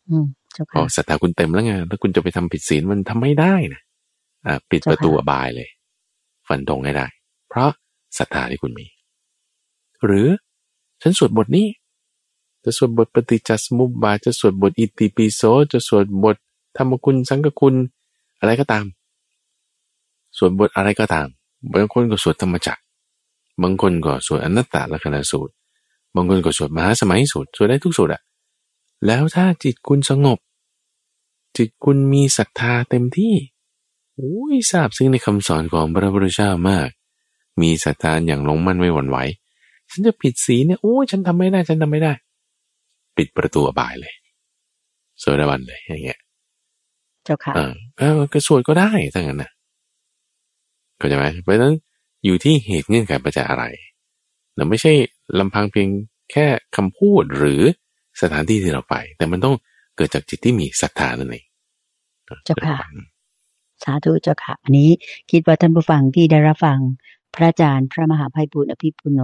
[0.09, 3.82] อืมเจ้าพอค่ะศรัทธาคุณเต็มแล้วไงแล้วคุณจะไปทำผิดศีลมันทำไม่ได้นะ
[4.45, 5.69] อ่าปิดเจ้าประตูค่ะอบายเลย
[6.47, 7.07] ฟันธงให้ได้
[7.49, 7.71] เพราะ
[8.17, 8.86] ศรัทธาที่คุณมี
[10.05, 10.27] หรือ
[11.01, 11.67] ฉันสวดบทนี้
[12.63, 16.38] จะสวดบทปฏิจจสมุปบาทจะสวดบทอิติปิโสจะสวดบท
[16.77, 17.75] ธรรมคุณสังฆคุณ
[18.39, 18.86] อะไรก็ตาม
[20.38, 21.27] สวดบทอะไรก็ตาม
[21.73, 22.82] บางคนก็สวดธรรมจักร
[23.61, 25.53] บางคนก็สวดอนัตตลักษณสูตร
[26.16, 28.22] บางคนก็สวดมหาสมัยสูตรสวดได้ทุกสูตรอะ
[29.05, 30.39] แล้วถ้าจิตคุณสงบ
[31.57, 33.36] จิตคุณมีศรัทธาเต็มที่
[34.16, 36.89] โอ้ยทราบซึ่งในคำสอนของพระพุทธเจ้ามาก
[37.62, 39.18] มีศรัทธาอย่างลงมั่นไม่หวั่นไหว
[39.91, 42.14] ฉันจะผิดศีลเนี่ยโอ้ยฉันทำไม่ได้ฉันทำไม่ได้
[43.18, 44.14] ปิดประตูอบายเลย
[45.20, 46.20] โสดาบันเลยอย่างเงี้ย
[47.24, 49.51] เจ้าค่ะเออเออก็สวดก็ได้ถ้างั้นนะ
[50.97, 51.74] เข้าใจไหมเพราะฉะนั้น
[52.26, 53.64] อยู่ที่เหตุเงื่อนไขปัจจัยอะไร
[54.60, 54.93] เราไม่ใช่
[55.39, 55.89] ลำพังเพียง
[56.32, 56.45] แค่
[56.76, 57.62] คำพูดหรือ
[58.22, 59.55] สถานที่ที่เราไป แต่มันต้อง
[59.95, 61.45] เกิดจากจิตที่มีศรัทธานั่นเอง
[62.45, 62.78] เจ้าค่ะ
[63.84, 64.89] สาธุเจ้าค่ะ อันนี้
[65.32, 66.80] คิดว่าท่านผู้ฟังที่ได้รับฟัง
[67.36, 69.22] พระอาจารย์พระมหาภัยบุญอภิปุโน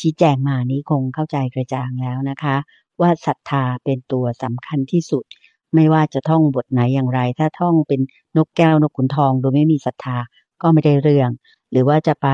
[0.00, 2.56] ชี้แจงมานี้คงเข้าใจกระจ่างแล้วนะคะ
[3.00, 5.24] ว่าศรัทธาเป็นตัวสำคัญที่สุด
[5.74, 8.00] ไม่ว่าจะท่องบทไหนอย่างไร ถ้าท่องเป็น
[8.36, 10.16] นกแก้วนกขุนทองโดยไม่มีศรัทธา
[10.62, 11.30] ก็ไม่ได้เรื่อง
[11.70, 12.28] หรือว่าจะไป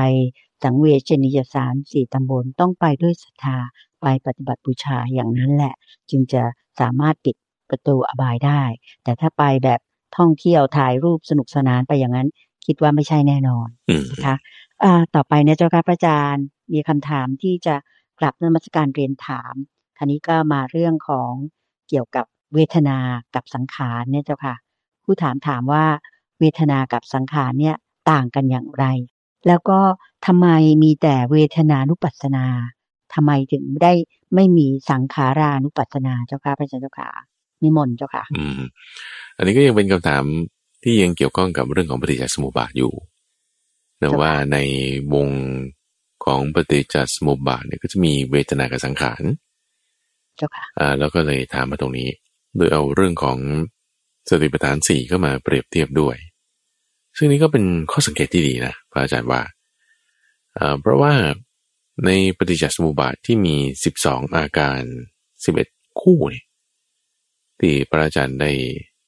[0.65, 3.57] สังเวชนียสารสี่ตำบลต้องไปด้วยศรัทธา
[4.01, 5.75] ไปปฏิบัติบูชาอย่างนั้นแหละ
[6.09, 6.43] จึงจะ
[6.79, 7.35] สามารถปิด
[7.69, 8.61] ประตูอบายได้
[9.03, 9.79] แต่ถ้าไปแบบ
[10.17, 12.29] ท่องเที่ยวถ่ายรูปสนุกสนานไปอย่างนั้น
[12.65, 14.35] คิดว่าไม่ใช่แน่นอนอืมนะคะ
[14.83, 17.75] อ่าต่อไปเนี่ยเจ้าค่ะพระอาจารย์มีคำถามที่จะ
[18.19, 19.53] กลับนมัสการเรียนถาม
[19.97, 21.31] ทีนี้ก็มาเรื่องของ
[21.89, 22.97] เกี่ยวกับเวทนา
[23.35, 24.55] กับสังขารเนี่ยเจ้าค่ะ
[25.03, 25.85] ผู้ถามถามว่า
[26.39, 27.75] เวทนากับสังขารเนี่ย
[28.11, 28.85] ต่างกันอย่างไร
[29.47, 29.79] แล้วก็
[30.25, 30.47] ทำไม
[30.83, 32.45] มีแต่เวทนานุปัสสนา
[33.13, 33.93] ทำไมถึงได้
[34.35, 37.09] ไม่มีสังขารานุปัสสนาเจ้าค่ะพระอาจารย์เจ้าค่ะ
[37.63, 38.61] นิมนต์เจ้าค่ะ อืม
[39.37, 40.23] อันนี้ก็ยังเป็นคำถาม
[40.83, 42.93] ที่ยังเกี่ยวข้องกับเรื่องของปฏิจจสมุปบาทอยู่
[43.97, 44.57] แต่เจ้าค่ะว่าใน
[45.13, 45.27] วง
[46.25, 49.23] ของปฏิจจสมุปบาทเนี่ยก็จะมีเวทนากับสังขาร
[50.37, 52.09] เจ้าค่ะ อ่า แล้วก็เลยถามมาตรงนี้
[52.57, 53.37] โดยเอาเรื่องของ
[54.29, 56.15] สติปัฏฐานสี่ก็มาเปรียบเทียบด้วย
[57.17, 59.41] ซึ่งนี้ก็เป็นข้อสังเกตที่ดีนะพระอาจารย์ว่า
[60.57, 61.13] อ่าเพราะว่า
[62.05, 63.55] ในปฏิจจสมุปบาทที่มี
[63.95, 64.81] 12 อาการ
[65.41, 66.45] 11 คู่เนี่ย
[67.59, 68.51] ที่พระอาจารย์ได้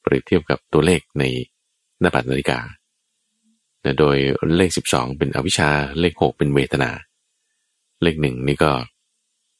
[0.01, 1.23] เปรียบเทียบกับตัวเลขใน
[1.99, 2.59] หน้าปัดนาฬิกา
[3.99, 4.17] โดย
[4.57, 6.91] เลข 12 เป็นอวิชชา เลข 6 เป็นเวทนา
[8.03, 8.71] เลขหนึ่งนี่ก็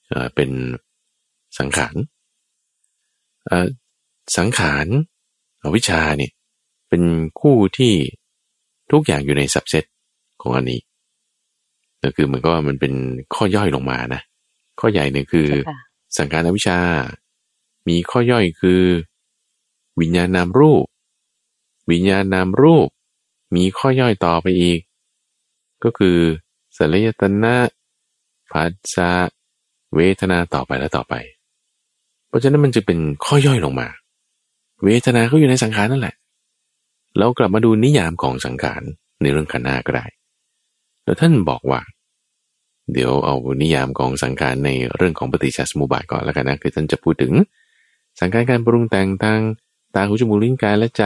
[0.10, 0.50] เอ่อเป็น
[1.60, 1.96] สังขาร
[3.46, 3.68] เอ่อ
[4.38, 4.88] สังขาร
[5.64, 6.32] อวิชชาเนี่ย
[6.90, 7.04] เป็น
[7.40, 7.94] คู่ที่
[8.92, 9.84] ทุกอย่างอยู่ในสับเซต
[10.42, 10.80] ของอันนี้
[12.04, 12.94] ก็คือเหมือนก็ว่ามันเป็น
[13.34, 14.22] ข้อย่อยลงมานะ
[14.80, 15.80] ข้อใหญ่เนี่ยคือเจ้าค่ะ
[16.18, 16.80] สังขารอวิชชา
[17.88, 18.82] มีข้อย่อยคือ
[20.00, 20.86] วิญญาณนามรูป
[21.92, 22.88] วิญญาณนามรูป
[23.56, 24.80] มีข้อย่อยต่อไปอีก
[25.84, 26.18] ก็คือ
[26.76, 27.56] สลายตนะ
[28.52, 29.12] ผัสสะ
[29.96, 31.14] เวทนาต่อไปและต่อไป
[32.28, 33.88] เพราะฉะนั้นมันจะเป็นข้อย่อยลงมา
[34.84, 36.16] เวทนาก็อยู่ในสังขารนั่นแหละ
[37.18, 38.82] เรากลับมาดูนิยามของสังขาร
[39.22, 40.06] ในเรื่องขันธ์ห้าก็ได้
[41.04, 41.82] แล้วท่านบอกว่า
[42.94, 47.34] เดี๋ยวเอานิยามของสังขารในเรื่องของปฏิจจสมุปบาทก่อนแล้วกันนะคือท่านจะพูดถึง
[48.20, 49.42] สังขารการปรุงแต่งทาง
[49.96, 51.06] ตาหูจมูกลิ้นกายและใจ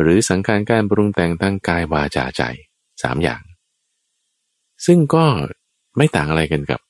[0.00, 2.42] หรือสังขารการปรุงแต่งทางกายวาจาใจ
[3.02, 3.42] สามอย่าง
[4.86, 5.24] ซึ่งก็
[5.96, 6.80] ไม่ต่างอะไรกันกับ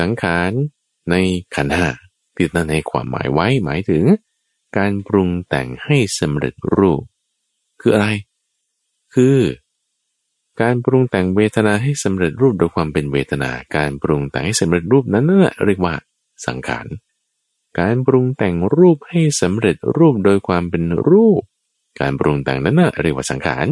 [0.00, 0.50] สังขาร
[1.10, 1.14] ใน
[1.54, 1.88] ขันธ์ห้า
[2.36, 4.04] ที่นั่นให้ความหมายไว้หมายถึง
[4.76, 7.02] การปรุงแต่งให้สำเร็จรูป
[7.86, 8.08] คืออะไร
[9.14, 9.38] คือ
[10.60, 15.94] การปรุงแต่งเวทนาให้สำเร็จรูปโดยความเป็นเวทนา การปรุงแต่งให้สำเร็จรูปนั้นนั่นแหละเรียกว่า
[16.46, 16.86] สังขาร
[17.78, 21.42] การปรุงแต่งรูปให้สำเร็จรูปโดยความเป็นรูป
[22.00, 23.66] การปรุงแต่งนั้นน่ะเรียกว่าสังขาร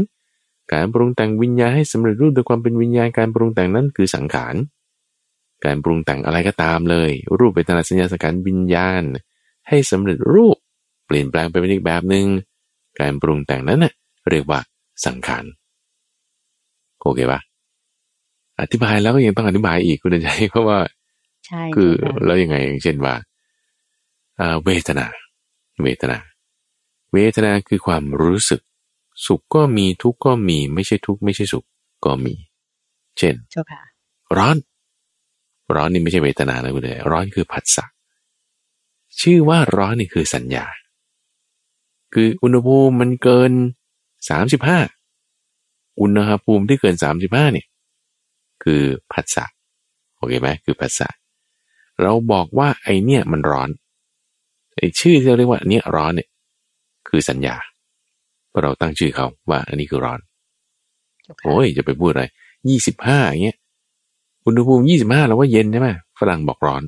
[0.72, 4.54] การปรุงแต่งวิญญาณให้สำเร็จรูปโดยความเป็นวิญญาณ การปรุงแต่งนั้นคือสังขาร
[5.64, 9.02] การปรุงแต่งอะไรก็ตามเลย รูปเวทนาสัญญาสังขารวิญญาณ
[9.68, 10.56] ให้สำเร็จรูป
[11.06, 12.26] เปลี่ยนแปลงไปเป็นอีกแบบหนึ่ง
[13.00, 13.92] การปรุงแต่งนั้นน่ะ
[14.30, 14.60] เรียกว่า
[15.06, 15.44] สังขาร
[17.02, 17.40] โอเคปะ
[18.60, 20.78] อธิบายแล้วก็ยังต้องอธิบายอีกคุณใจเพราะว่า
[21.46, 23.14] ใช่คือเจ้าค่ะแล้วยังไงอย่างเช่นว่า
[24.40, 25.06] อ่าเวทนา
[25.82, 26.18] เวทนา
[27.12, 28.60] เวทนาคือความรู้สึก
[29.26, 31.64] สุขก็มีทุกข์ก็มี ไม่ใช่ทุกข์ไม่ใช่สุข
[32.04, 32.34] ก็มี
[33.18, 33.82] เช่นเจ้าค่ะ
[34.38, 34.56] ร้อน
[35.74, 37.84] ร้อนนี่ไม่ใช่เวทนานะคุณเดชร้อนคือผัสสะ
[39.20, 40.66] ชื่อว่าร้อนนี่คือสัญญา
[42.14, 43.52] คืออุณหภูมิมันเกิน
[44.28, 44.78] สามสิบห้า
[46.00, 47.66] อุณหภูมิที่เกินสามสิบห้าเนี่ย
[48.62, 49.44] คือผัสสะ
[50.16, 51.08] โอเคไหมคือผัสสะ
[52.02, 53.70] เราบอกว่าไอเนี่ยมันร้อน
[54.76, 56.28] ไอชื่อที่เราเรียกว่าอันเนี้ยร้อนเนี่ย
[57.08, 57.56] คือสัญญา
[58.48, 60.20] เพราะเราตั้งชื่อเขาว่าอันนี้คือร้อน
[61.22, 62.24] เจ้าค่ะโอ้ยจะไปพูดอะไร
[62.68, 63.58] ยี่สิบห้าอย่างเงี้ย
[64.46, 66.82] อุณหภูมิยี่สิบห้าเราว่าเย็นใช่ไหมฝรั่งบอกร้อน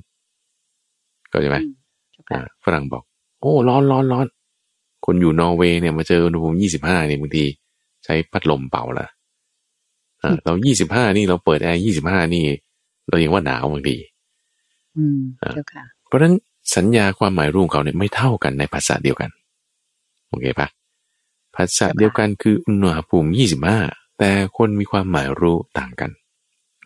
[1.32, 1.74] ก็ใช่ไหมอืม
[2.12, 3.02] เจ้าอ่าค่ะฝรั่งบอก
[3.40, 4.26] โอ้ร้อนร้อนร้อน
[5.04, 7.44] คนอยู่นอร์เวย์เนี่ยมาเจออุณหภูมิยี่สิบห้าเนี่ยบางที
[8.04, 9.06] ใช้พัดลมเป่าละ
[10.22, 12.44] อ่าเรายี่สิบห้านี่เราเปิดแอร์ยี่สิบห้านี่
[13.08, 13.96] เรายังว่าหนาวบางที
[14.96, 16.34] อืมอ่าเจ้าค่ะเพราะฉะนั้น
[16.76, 19.30] สัญญาความหมายรูปของเขาเนี่ยไม่เท่ากันในภาษาเดียวกัน
[20.28, 20.68] โอเคปะ
[21.56, 23.78] ภาษาเดียวกันคืออุณหภูมิยี่สิบห้า
[24.18, 26.10] แต่คนมีความหมายรู้ต่างกัน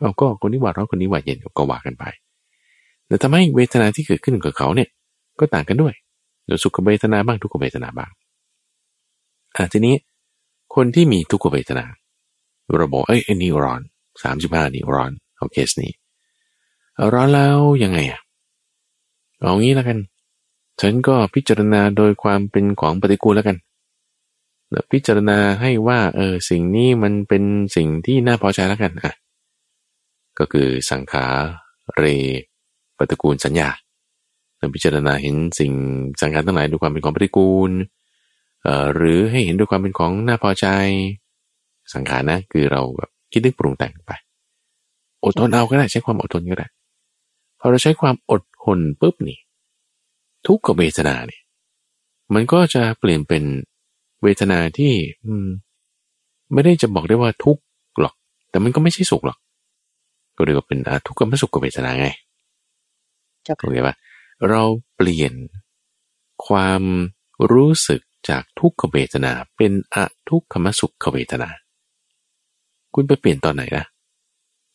[0.00, 2.04] เอาก็คนนี้ว่าร้อนคนนี้ว่าเย็นก็ว่ากันไป
[3.06, 4.88] แต่ทำให้เวทนาที่เกิดขึ้นกับเขาเนี่ย
[5.38, 6.07] ก็ต่างกันด้วยเดี๋ยว
[6.62, 8.11] สุขเวทนาบ้างทุกขเวทนาบ้าง
[9.57, 9.96] อะทีนี้
[10.74, 11.84] คนที่มีทุกขเวทนา
[12.76, 13.80] เราบอกเอ้ยไอ้นี่ร้อน
[14.22, 15.92] สามสิบห้านี่ร้อนเอาเคสนี้
[17.12, 18.20] ร้อนแล้วยังไงอะ
[19.40, 19.99] เอางี้แล้วกัน
[20.80, 23.57] ฉันก็พิจารณาโดยความเป็นของปฏิกูลแล้วกัน
[24.70, 27.42] แล้วพิจารณาให้ว่าเออสิ่งนี้มันเป็น
[27.76, 29.12] สิ่งที่น่าพอใจแล้วกันอะ
[30.38, 31.32] ก็คือสังขาร
[31.96, 32.05] เร
[32.99, 33.68] ปฏิกูลสัญญา
[34.59, 35.72] เราพิจารณาเห็นสิ่ง
[36.20, 37.70] สังขารทั้งหลายด้วยความเป็นของปฏิกูล
[38.62, 40.66] เอ่อหรือให้เห็นด้วยความเป็นของน่าพอใจ
[41.94, 44.12] สังขารนะ คือเราแบบคิดนึกปรุงแต่งไป
[45.24, 46.66] อดทนเอาก็ได้ใช้ความอดทนก็ได้
[47.61, 49.38] พอเราใช้ความอดทนปุ๊บนี่
[50.46, 51.42] ทุกขเวทนาเนี่ย
[52.34, 53.44] มันก็จะเปลี่ยนเป็น
[54.22, 54.92] เวทนาที่
[55.26, 55.48] อืม
[56.52, 57.62] ไม่ได้จะบอกได้ว่าทุกข์
[58.00, 58.14] หรอก
[58.50, 59.38] แต่มันก็ไม่ใช่สุขหรอก
[60.36, 62.09] ก็เรียกว่าเป็นอาทุกขมสุขเวทนาไง
[63.44, 63.94] เจ้าโอค่ะเคปะ
[64.49, 64.62] เรา
[64.97, 65.32] เปลี่ยน
[66.47, 66.82] ความ
[67.53, 71.51] รู้สึกจากทุกขเวทนาเป็นอะทุกขมสุขเวทนา
[72.95, 73.84] คุณไปเปลี่ยนตอนไหนนะ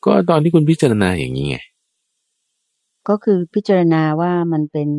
[0.06, 1.58] ก็ตอนที่คุณพิจารณาอย่างนี้ไง
[3.10, 4.90] ก็คือพิจารณาว่ามันเป็น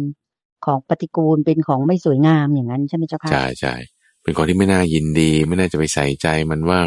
[0.67, 3.75] ของปฏิกูลเป็นของไม่สวยงามอย่างนั้นใช่ไหมเจ้าค่ะใช่ใช่
[4.23, 6.81] เป็นของที่ไม่น่ายินดี ไม่น่าจะไปใส่ใจมันว่า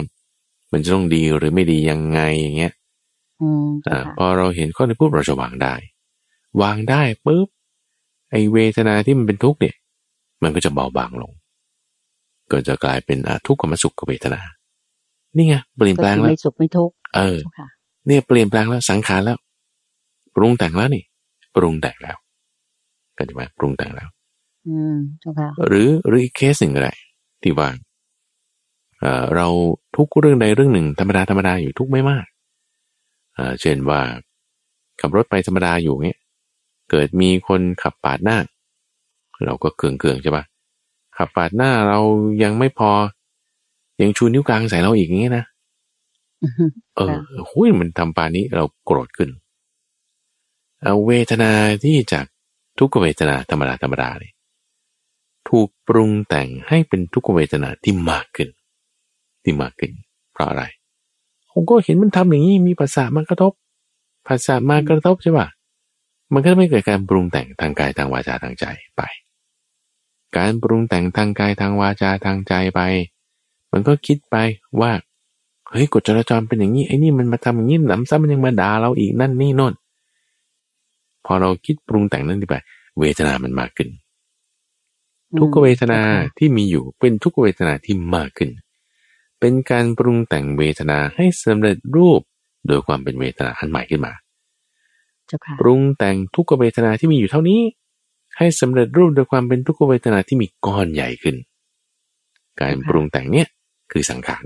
[0.72, 2.74] มันจะต้องดีหรือไม่ดียังไงอย่างเงี้ย
[3.42, 5.74] อืมเจ้าอ่าค่ะพอเราเห็นข้อนี้ปุ๊บเราจะวางได้
[6.62, 7.48] วางได้ปุ๊บ
[8.32, 9.76] ไอเวทนาที่มันเป็นทุกข์เนี่ย
[10.44, 11.32] มันก็จะเบาบางลง
[12.52, 14.42] ก็จะกลายเป็นอาทุกขมสุขเวทนา
[15.36, 17.68] นี่ไงเปลี่ยนก็แปลงคือแล้วไม่สุขไม่ทุกข์เออเจ้าค่ะ
[18.08, 19.38] เนี่ยเปลี่ยนแปลงแล้วสังขารแล้ว
[20.36, 21.04] ปรุงแต่งแล้วนี่
[21.56, 22.18] ปรุงแต่งแล้ว
[23.18, 24.10] ก็จะมาปรุงแต่งแล้ว
[24.68, 26.94] อืมเจ้าค่ะหรือหรืออีกเคสหนึ่งก็ได้
[27.44, 27.70] ที่ว่า
[29.02, 29.48] เอ่อเรา
[29.96, 32.26] ทุกเรื่องใดเรื่องหนึ่งธรรมดาธรรมดาอยู่ทุกไม่มาก
[33.36, 34.02] เอ่อเช่นว่า
[35.02, 36.20] ขับรถไปธรรมดาอยู่เงี้ย
[36.90, 38.38] เกิดมีคนขับปาดหน้า
[39.46, 40.44] เราก็เคืองเคืองๆใช่ปะ
[41.18, 42.00] ขับปาดหน้าเรา
[42.44, 42.92] ยังไม่พอ
[44.02, 45.46] ยังชูนิ้วกลางใส่เราอีกอย่างเงี้ยนะ
[46.44, 46.66] อือฮึ
[46.96, 47.18] เออค่ะ
[47.50, 49.30] หุยมันทำปานนี้เราโกรธขึ้น
[50.84, 51.52] เอาเวทนา
[51.84, 52.26] ที่จาก
[52.80, 54.34] ทุกขเวทนาธรรมดาธรรมดาเนี่ย
[55.50, 58.50] ถูกปรุงแต่งให้เป็นทุกขเวทนาที่มากขึ้น
[59.44, 59.92] ที่มากขึ้น
[60.34, 60.64] เพราะอะไร
[61.52, 63.54] ผมก็เห็นมันทำอย่างนี้มีภาษามากระทบ
[64.28, 65.48] ภาษามากระทบใช่ป่ะ
[66.34, 68.66] มันก็ไม่เกิดการปรุงแต่งทางกายทางวาจาทางใจ
[68.98, 69.02] ไป
[70.38, 72.82] การปรุงแต่งทางกายทางวาจาทางใจไป
[73.72, 74.36] มันก็คิดไป
[74.82, 74.92] ว่า
[75.72, 79.74] เฮ้ยกฎจราจรเป็นอย่างนี้ไอ้นี่มันมาทำอย่างนี้หนำซ้ำมันยังมาด่าเราอีกนั่นนี่โน่น
[81.26, 82.56] พอเราคิดปรุงแต่งนั่นไป
[83.00, 83.90] เวทนามันมากขึ้น
[85.38, 86.02] ทุกขเวทนา
[86.38, 88.50] ที่มีอยู่เป็นทุกขเวทนาที่มากขึ้น
[89.40, 92.22] เป็นการปรุงแต่งเวทนาให้สำเร็จรูป
[92.68, 94.27] โดยความเป็นเวทนาอันใหม่ขึ้นมาเจ้าค่ะ
[95.60, 97.60] ปรุงแต่งทุกขเวทนาที่มีอยู่เท่านี้
[98.38, 101.36] ให้สำเร็จรูปโดยความเป็นทุกขเวทนาที่มีก้อนใหญ่ขึ้น
[102.62, 103.48] การปรุงแต่งเนี่ย
[103.92, 104.46] คือสังขาร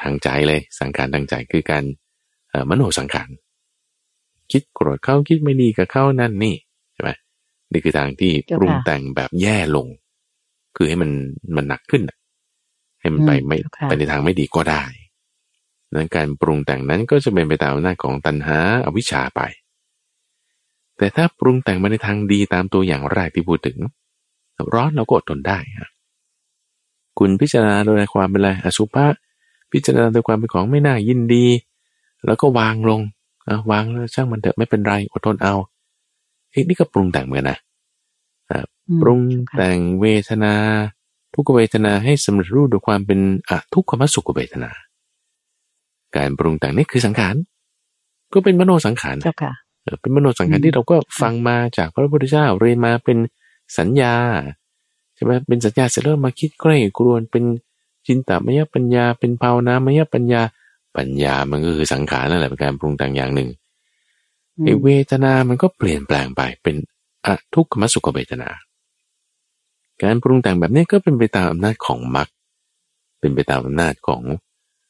[0.00, 1.84] ทางใจเลยสังขารทางใจคือการ
[2.50, 3.28] เอ่อมโนสังขาร
[4.52, 6.54] คิดโกรธเขาคิดไม่ดีกับเขานั่นนี่
[6.92, 7.10] ใช่ไหม
[7.72, 9.86] นี่คือทางที่เจ้าค่ะปรุงแต่งแบบแย่ลง
[10.76, 11.10] คือให้มัน
[11.56, 12.16] มันหนักขึ้นน่ะ
[13.00, 14.82] ให้มันไปอืมไม่เจ้าค่ะไปในทางไม่ดีก็ได้
[15.94, 19.40] นั้นการปรุงแต่งนั้นก็จะเป็นไปตามอำนาจของตัณหาอวิชชาไป
[20.98, 23.78] แต่ถ้าปรุงแต่งมาในทางดีตามตัวอย่างแรกที่พูดถึง
[24.74, 25.90] ร้อนเราก็อดทนได้ฮะ
[27.18, 29.06] คุณพิจารณาโดยความเป็นอะไรอสุภะ
[29.72, 31.46] พิจารณาโดยความเป็นของไม่น่ายินดี
[32.26, 33.00] แล้วก็วางลง
[33.48, 35.54] อะวางแล้วช่างมันเถอะไม่เป็นไรอดทนเอา
[36.50, 37.58] เอ้นี่ก็ปรุงแต่งเหมือนกันนะ
[38.50, 40.54] อืมปรุงเจ้าค่ะแต่งเวทนา
[41.34, 44.70] ทุกขเวทนาให้สำเร็จรูปโดยความเป็นอะทุกขมสุขเวทนา
[46.16, 47.34] การปรุงแต่งนี่คือสังขาร
[48.32, 49.52] ก็เป็นมโนสังขารนะเจ้าค่ะ
[49.82, 53.18] เออเป็นมโนสังขารอืมที่เราก็ฟังมาจากพระพุทธเจ้าเรียนมาเป็น
[53.78, 54.14] สัญญา
[55.14, 57.44] ใช่ไหมเป็นสัญญาเสร็จแล้วมาคิดใกล้กรวนเป็น
[58.06, 60.42] จินตามยปัญญา เป็นภาวนามยปัญญา
[60.96, 63.48] ปัญญามันก็คือสังขารนั่นแหละเป็นการปรุงแต่งอย่างหนึ่ง
[64.58, 66.76] อืมไอ้เวทนา มันก็เปลี่ยนแปลงไปเป็น
[67.24, 68.48] อะทุกขมสุขเวทนา
[70.02, 72.28] การปรุงแต่งแบบนี้ก็เป็นไปตามอำนาจของมรรค
[73.20, 74.22] เป็นไปตามอำนาจของ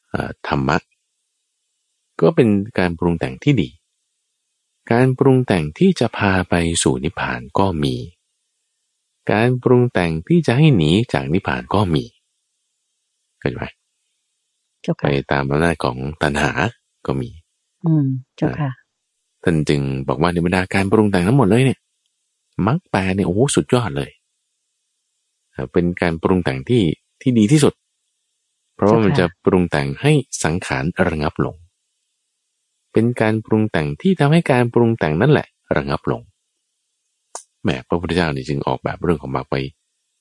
[0.09, 0.77] เออธรรมะ
[2.21, 2.49] ก็เป็น
[2.79, 3.69] การปรุงแต่งที่ดี
[4.91, 6.53] การปรุงแต่งที่จะพาไป
[6.83, 7.95] สู่นิพพานก็มี
[9.31, 12.03] การปรุงแต่งที่จะให้หนีจากนิพพานก็มี
[13.39, 13.63] เข้าใจไหม
[14.81, 16.51] เจ้าไปค่ะตามอำนาจของตัณหา
[17.05, 17.29] ก็มี
[17.85, 18.05] อืม
[18.35, 18.69] เจ้าค่ะ
[19.43, 21.79] ท่านจึงบอกว่าในบรรดาการปรุงแต่งทั้งหมดเลยเนี่ย
[22.67, 24.11] มรรคแปดเนี่ยโอ้โหสุดยอดเลย
[25.51, 26.83] เอ่อเป็นการปรุงแต่งที่
[27.21, 27.73] ที่ดีที่สุด
[28.75, 30.11] เพราะว่ามันเจ้าจะค่ะปรุงแต่งให้
[30.43, 31.55] สังขารระงับลง
[32.93, 36.21] เป็นการปรุงแต่งที่ทำให้การปรุงแต่งนั่นแหละ ระงับลง
[37.63, 39.55] แหมพระพุทธเจ้านี่จึงออกแบบเรื่องของมรรคไป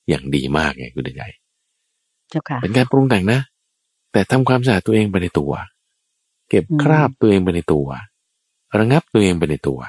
[0.08, 1.28] อย่างดีมากไงคุณเดชใหญ่
[2.30, 3.40] เจ้าค่ะเป็นการปรุงแต่งนะ
[4.12, 5.52] แต่ทำความสะอาดตัวเองไปในตัว
[6.48, 7.86] เก็บอืมคราบตัวเองไปในตัว
[8.78, 9.80] ระงับตัวเองไปในตัว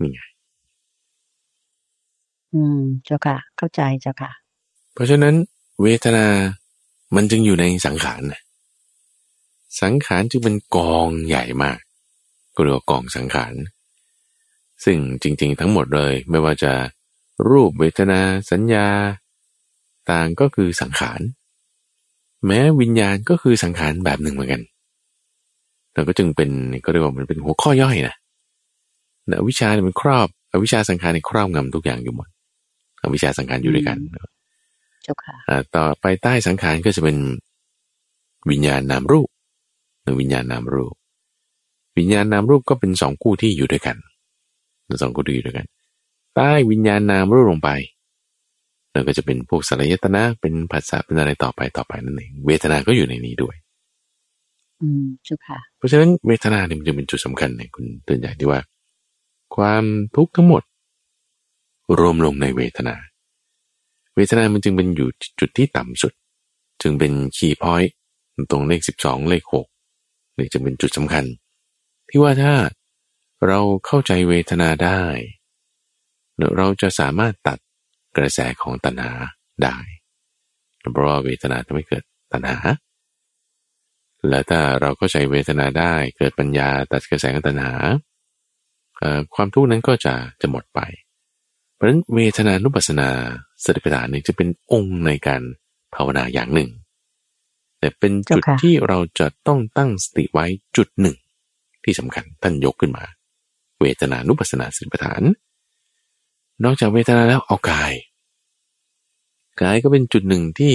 [0.00, 0.20] นี่ไง
[2.54, 4.30] อืมเจ้าค่ะ เข้าใจเจ้าค่ะ
[4.94, 5.34] เพราะฉะนั้น
[5.82, 6.26] เวทนา
[7.14, 8.42] มันจึงอยู่ในสังขารนะ
[9.80, 11.78] สังขารจึงเป็นกองใหญ่มาก
[12.54, 13.54] ก็เรียกว่ากองสังขาร
[14.84, 16.72] ซึ่งจริงๆทั้งหมดเลยไม่ว่าจะ
[17.50, 18.86] รูปเวทนาสัญญา
[20.10, 21.20] ต่างก็คือสังขาร
[22.46, 24.62] แม้วิญญาณก็คือสังขารแบบหนึ่งเหมือนกัน
[25.94, 26.50] เราก็จึงเป็น
[26.84, 28.14] ก็เรียกว่ามันเป็นหัวข้อย่อยนะ
[29.28, 32.28] นะอวิชชาเนี่ยมันครอบอวิชชาสังขารในยครอบงำทุกอย่างอยู่หมด
[33.02, 33.98] อวิชชาสังขารอยู่ด้วยกัน
[35.02, 37.16] เจ้าค่ะอ่าต่อไปใต้สังขารก็จะเป็น
[38.50, 39.28] วิญญาณนามรูป
[40.02, 40.94] หรือวิญญาณนามรูป
[41.96, 43.96] วิญญาณนามรูปก็เป็นสองคู่ที่อยู่ด้วยกัน
[45.02, 45.66] สองคู่ที่อยู่ด้วยกัน
[46.34, 47.70] ใต้วิญญาณนามรูปลงไป
[48.92, 53.56] แล้วก็จะเป็นพวกสลายตนะเป็นภาษาเป็นอะไรต่อไปต่อไปนั่นเองเวทนาก็อยู่ในนี้ด้วย
[54.80, 58.60] อืมเจ้าค่ะ เพราะฉะนั้นเวทนาเนี่ยมันจึงเป็นจุดสำคัญในคุณเตือนใจที่ว่า
[59.56, 59.84] ความ
[60.16, 60.62] ทุกข์ทั้งหมด
[61.98, 62.94] รวมลงในเวทนา
[64.16, 65.08] เวทนามันจึงเป็นอยู่
[65.40, 66.12] จุดที่ต่ำสุด
[66.82, 67.92] จึงเป็นคีย์พอยต์
[68.50, 69.66] ตรงเลขสิบสองเลขหก
[70.36, 71.24] นี่จะเป็นจุดสำคัญ
[72.14, 72.54] ที่ว่าถ้า
[73.48, 75.02] เราเข้าใจเวทนาได้
[76.56, 77.58] เราจะสามารถตัด
[78.16, 79.12] กระแสของตัณหา
[79.62, 79.76] ได้
[80.92, 82.56] เพราะว่าเวทนาทำให้เกิดตัณหา
[84.28, 87.72] และถ้าเราเข้าใจเวทนาได้เกิดปัญญาตัดกระแสของตัณหา
[88.98, 90.80] เอ่อความทุกข์นั้นก็จะจะหมดไป
[91.74, 93.08] เพราะฉะนั้นเวทนานุปัสสนา
[93.64, 95.42] สติปัฏฐานนี่จะเป็นองค์ในการ
[95.94, 96.70] ภาวนาอย่างหนึ่ง
[97.78, 100.46] แต่เป็นจุดเจ้าค่ะที่เราจะต้องตั้งสติไว้
[100.76, 101.16] จุดหนึ่ง
[101.84, 103.04] ที่สำคัญท่านยกขึ้นมา
[103.80, 105.22] เวทนานุปัสสนาสติปัฏฐาน
[106.64, 107.92] นอกจากเวทนาแล้วเอากาย
[109.62, 110.74] กายก็เป็นจุดหนึ่งที่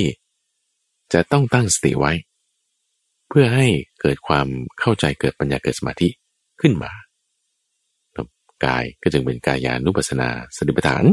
[1.13, 2.13] จะต้องตั้งสติไว้
[3.29, 3.67] เพื่อให้
[4.01, 4.47] เกิดความ
[4.79, 6.09] เข้าใจเกิดปัญญาเกิดสมาธิ
[6.61, 6.91] ขึ้นมา
[8.65, 11.03] กายก็จึงเป็นกายานุปัสสนาสติปัฏฐาน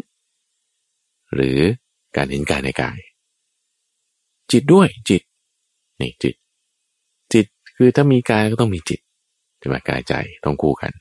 [1.34, 1.58] หรือ
[2.16, 2.98] การเห็นกายในกาย
[4.50, 5.22] จิตด้วยจิต
[6.00, 6.34] นี่จิต
[7.32, 9.00] จิตคือถ้ามีกายก็ต้องมีจิต
[9.64, 10.92] ใช่ไหมกายใจต้องคู่กัน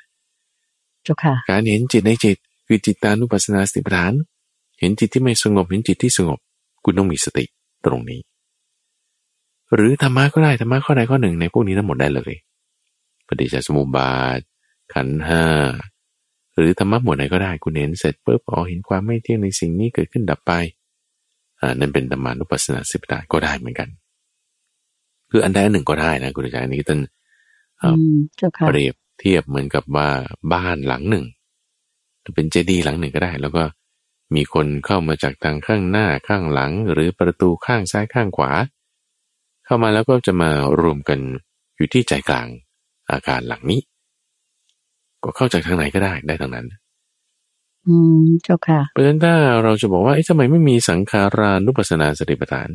[1.04, 2.38] เจ้าค่ะการเห็นจิตในจิต
[2.68, 4.14] คือจิตตานุปัสสนาสติปัฏฐาน
[4.80, 6.40] เห็นจิตที่ไม่สงบเห็นจิตที่สงบ
[6.86, 7.46] คุณต้องมีสติ
[7.86, 8.20] ตรงนี้
[9.76, 12.34] หรือธรรมะก็ได้ธรรมะข้อใดข้อหนึ่งในพวกนี้ทั้งหมดได้เลย
[13.28, 14.40] ปฏิจจสมุปบาท
[14.94, 15.46] ขันธ์ห้า
[16.58, 20.52] หรือธรรมะหมวดไหนก็ได้คุณเห็นเสร็จปุ๊บอ๋อเห็นความไม่เที่ยงในสิ่งนี้เกิดขึ้นดับไป
[21.62, 23.90] อ่านั่นเป็นธรรมานุปัสสนาสติปัฏฐานก็ได้เหมือนกัน
[25.32, 27.23] คืออันใดอันหนึ่งก็ได้นะคุณอาจารย์อันนี้ท่านอืม
[28.38, 30.10] เจ้าค่ะเปรียบเทียบเหมือนกับว่า
[30.54, 31.26] บ้านหลังหนึ่ง
[32.36, 33.64] เป็นเจดีย์หลังหนึ่งก็ได้ แล้วก็
[34.36, 38.52] มีคนเข้ามาจากทางข้างหน้าข้างหลัง หรือประตูข้างซ้ายข้างขวา
[39.66, 40.50] เข้ามาแล้วก็จะมา
[40.82, 41.20] รวมกัน
[41.76, 42.48] อยู่ที่ใจกลาง
[43.12, 43.82] อาคารหลังนี้
[45.24, 46.68] ก็เข้าจากทางไหนก็ได้ได้ทางนั้น
[47.88, 52.70] อืมเจ้าค่ะเพราะฉะนั้นถ้าเราจะบอกว่าเอ๊ะทำไมไม่มีสังขารานุปัสสนาสติปัฏฐาน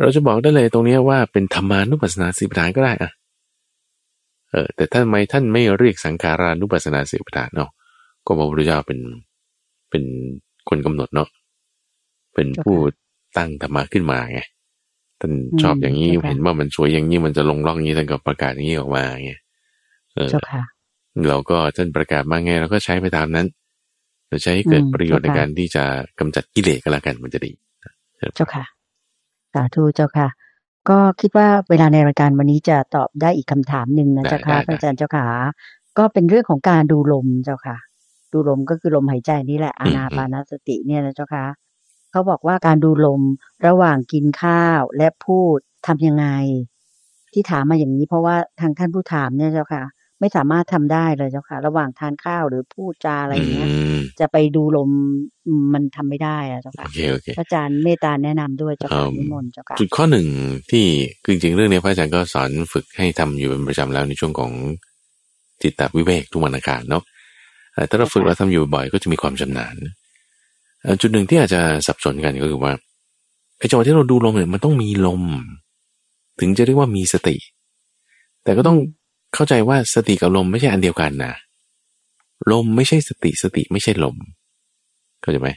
[0.00, 3.10] เราจะบอกได้เลยตรงเนี้ยว่าเป็นธรรมานุปัสสนาสติปัฏฐานก็ได้อะ
[4.52, 7.70] เออแต่ท่านไม่ท่านไม่เรียกสังขารานุปัสสนาสติปัฏฐานเนาะ
[8.26, 9.00] ก็พระพุทธเจ้าเป็น
[9.90, 10.04] เป็น
[10.68, 11.28] คนกำหนดเนาะ
[12.34, 12.76] เป็นผู้
[13.36, 14.40] ตั้งธรรมะขึ้นมาไง
[15.20, 15.32] ท่าน
[15.62, 19.32] ชอบอย่างนี้เจ้าค่ะเห็นว่ามันสวยอย่างนี้มันจะลงร่องอย่างนี้ท่านก็ประกาศอย่างนี้ออกมาไง
[20.14, 20.62] เออเจ้าค่ะ
[21.28, 23.46] เราก็ท่านประกาศมาไงเราก็ใช้ไปตามนั้น
[24.28, 25.84] เราใช้ให้เกิดอืมประโยชน์ในเจ้าค่ะการที่จะ
[26.18, 27.52] กำจัดกิเลสก็แล้วกันมันจะดี
[28.34, 28.64] เจ้าค่ะ
[29.52, 30.28] สาธุเจ้าค่ะ
[30.88, 35.26] ก็คิดว่าเวลาในรายการวันนี้จะตอบได้อีกคำถามหนึ่งนะเจ้าค่ะอาจารย์เจ้าค่ะ
[35.98, 37.76] ก็เป็นเรื่องของการดูลมเจ้าค่ะ
[38.32, 41.44] ดูลมก็คือลมหายใจนี่แหละอานาปานสติเนี่ยนะเจ้าค่ะ
[42.10, 43.22] เขาบอกว่าการดูลม
[43.66, 46.26] ระหว่างกินข้าวและพูดทำยังไง
[47.32, 49.84] ที่ถามมาอย่างนี้เพราะว่าทางท่านผู้ถามเนี่ยเจ้าค่ะ
[50.20, 53.68] ไม่สามารถทำได้เลยเจ้าค่ะ ระหว่างทานข้าวหรือพูดจาอะไรอย่างเงี้ย
[53.98, 54.90] มจะไปดูลม
[55.46, 60.26] อืมมันทำไม่ได้อะเจ้าโอค่ะเคโอเคพระอาจารย์เมตตาแนะนำด้วยเจ้าค่ะอืมนิมนต์เจ้าค่ะจุดข้อหนึ่ง
[60.70, 60.86] ที่
[61.24, 64.52] คือจริงๆเรื่องนี้พระอาจารย์ก็สอนฝึกให้ทำอยู่เป็นประจำแล้วในช่วงของ
[65.62, 67.02] จิตตวิเวกทุกวันอังคารเนาะ
[67.74, 69.76] เอ่อถ้าเราฝึกเราทำอยู่บ่อยก็จะมีความชำนาญ
[70.82, 72.72] เอ่อจุดหนึ่งที่อาจจะสับสนกันก็คือว่า
[73.58, 75.22] ไอ้จังหวะที่เราดูลมเนี่ยมันต้องมีลม
[76.40, 77.36] ถึงจะเรียกว่ามีสติ
[78.44, 78.78] แต่ก็ต้อง
[79.34, 81.32] เข้าใจว่าสติกับลมไม่ใช่อันเดียวกันนะ
[82.50, 84.16] ลมไม่ใช่สติสติไม่ใช่ลม
[85.20, 85.48] เข้าใจไหม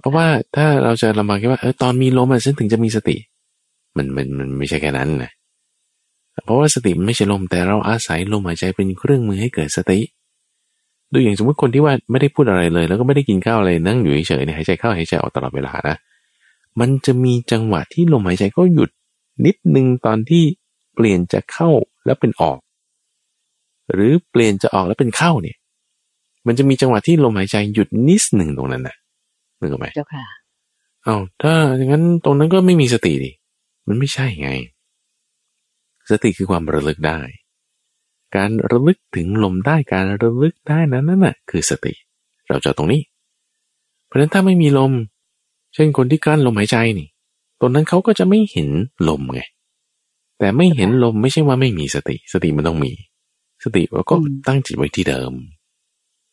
[0.00, 3.16] เพราะว่าถ้าเราจะลำบากแค่ว่าเออตอนมีลมอะฉันถึงจะมีสติ
[3.96, 5.30] มันมันมันไม่ใช่แค่นั้นนะ
[6.44, 9.98] เพราะว่าสติไม่ใช่ลมแต่เราอาศัยลมหายใจเป็นเครื่องมือให้เกิดสติ
[11.12, 15.96] ดูอย่างสมมติคนที่ว่าไม่ได้พูดอะไรเลย แล้วก็ไม่ได้กินข้าวอะไรนั่งอยู่เฉยๆเนี่ยหายใจเข้าหายใจออกตลอดเวลานะ
[16.80, 18.90] มันจะมีจังหวะที่ลมหายใจก็หยุด
[19.46, 20.44] นิดนึงตอนที่
[20.94, 21.68] เปลี่ยนจะเข้า
[22.08, 22.58] แล้วเป็นออก
[23.92, 25.56] หรือเปลี่ยนจะออกแล้วเป็นเข้าเนี่ย
[26.46, 28.96] มันจะมีจังหวะที่ลมหายใจหยุดนิดหนึ่งตรงนั้นนะ
[29.60, 30.24] นึกออกไหมเจ้าค่ะ
[31.04, 33.30] เอา้าถ้าอย่างนั้นตรงนั้นก็ไม่มีสติดิ
[33.88, 34.50] มันไม่ใช่ไง
[36.10, 37.20] สติคือความระลึกได้
[38.36, 41.92] การระลึกถึงลมได้การระลึกได้นั้นนั่นน่ะคือสติ
[42.48, 43.02] เราจะเอาตรงนี้
[44.06, 44.92] เพราะฉะนั้นถ้าไม่มีลม
[45.74, 47.08] เช่นคนที่กลั้นลมหายใจนี่
[47.60, 48.68] ตรงนั้นเขาก็จะไม่เห็น
[49.08, 49.40] ลมไง
[50.38, 52.92] แต่ไม่เห็นลมไม่ใช่ว่าไม่มีสติ สติมันต้องมี
[53.64, 55.32] สติเราก็อืมตั้งจิตไว้ที่เดิม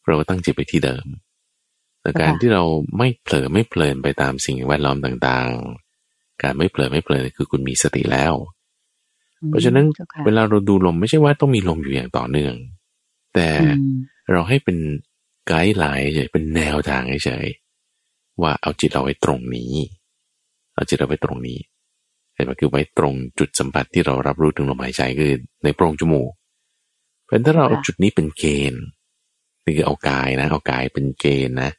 [0.05, 1.05] เราก็ตั้งจิตไปที่เดิม
[2.01, 2.63] แต่การค่ะที่เรา
[2.97, 8.33] ไม่เผลอไม่เพลินไปตามสิ่งแวดล้อมต่างๆ การไม่เผลอไม่เพลินคือคุณมีสติแล้ว
[9.49, 12.55] เพราะฉะนั้นจ้ค่ะเวลาเราดูลมไม่ใช่ว่าต้องมีลมอยู่อย่างต่อเนื่อง
[13.33, 13.91] แต่อืม
[14.31, 14.77] เราให้เป็น
[15.47, 19.73] ไกด์ไลน์เฉยเป็นแนวทางเฉยๆว่าเอาจิตเราไว้ตรงนี้
[20.73, 21.59] เอาจิตเราไว้ตรงนี้
[22.35, 25.31] เห็นไหมคือไว้ตรงจุดสัมผัสที่เรารับรู้ถึงลมหายใจคือ
[25.63, 26.29] ในโพรงจมูก
[27.23, 28.83] เพราะฉะนั้นถ้าเราเอาจุดนี้เป็นเกณฑ์
[29.63, 31.71] นี่คือเอากายนะเอากายเป็นเกณฑ์นะ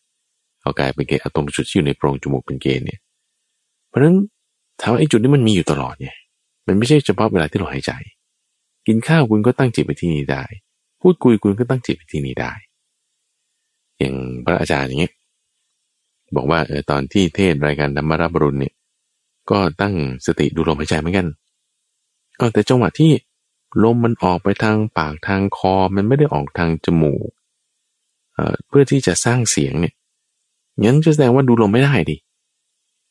[0.62, 3.00] เอากายเป็นเกณฑ์เอาตรงจุดที่อยู่ในโพรงจมูกเป็นเกณฑ์เนี่ย
[3.88, 4.16] เพราะฉะนั้น
[4.80, 6.10] ถามว่าไอ้จุดนี้มันมีอยู่ตลอดไง
[6.66, 7.92] มันไม่ใช่เฉพาะเวลาที่เราหายใจ
[8.86, 10.44] กินข้าวคุณก็ตั้งจิตไปที่นี่ได้
[11.02, 12.52] พูดคุยคุณก็ตั้งจิตไปที่นี่ได้
[13.98, 15.12] อย่างพระอาจารย์อย่างเงี้ย
[16.36, 18.74] บอกว่าเออตอนที่เทศรายการธรรมรับรุณเนี่ย
[19.50, 19.94] ก็ตั้ง
[20.26, 21.26] สติดูลมหายใจเหมือนกัน
[22.36, 23.12] เออแต่จังหวะที่
[23.82, 27.28] ลมมันออกไปทางปากทางคอมันไม่ได้ออกทางจมูก
[28.34, 29.94] เอ่อเพื่อที่จะสร้างเสียงเนี่ย
[30.82, 32.16] งั้นจะแสดงว่าดูลมไม่ได้ดิ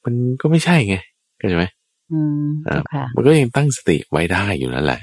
[0.04, 0.96] มันก็ไม่ใช่ไง
[1.38, 1.66] เข้าใจไหม
[2.12, 5.02] อืมอ่าเจ้าค่ะมันก็ยังตั้งสติไว้ได้อยู่นั่นแหละ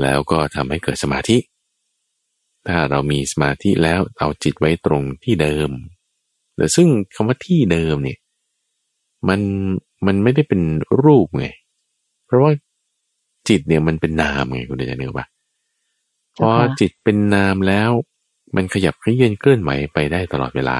[0.00, 1.36] แล้วก็ทำให้เกิดสมาธิ
[2.66, 5.70] ถ้าเรามีสมาธิแล้วเอาจิตไว้ตรงที่เดิม
[6.56, 8.18] แต่ซึ่งคำว่าที่เดิมเนี่ย
[9.28, 9.40] มัน
[10.06, 10.60] มันไม่ได้เป็น
[11.02, 11.46] รูปไง
[12.26, 12.52] เพราะว่า
[13.48, 15.26] จิตเนี่ยมันเป็นนามไงคุณเดชน์นึกปะ
[16.36, 16.50] พอ
[16.80, 17.90] จิตเป็นนามแล้ว
[18.56, 20.78] มันขยับขยื่นเคลื่อนไหวไปได้ตลอดเวลา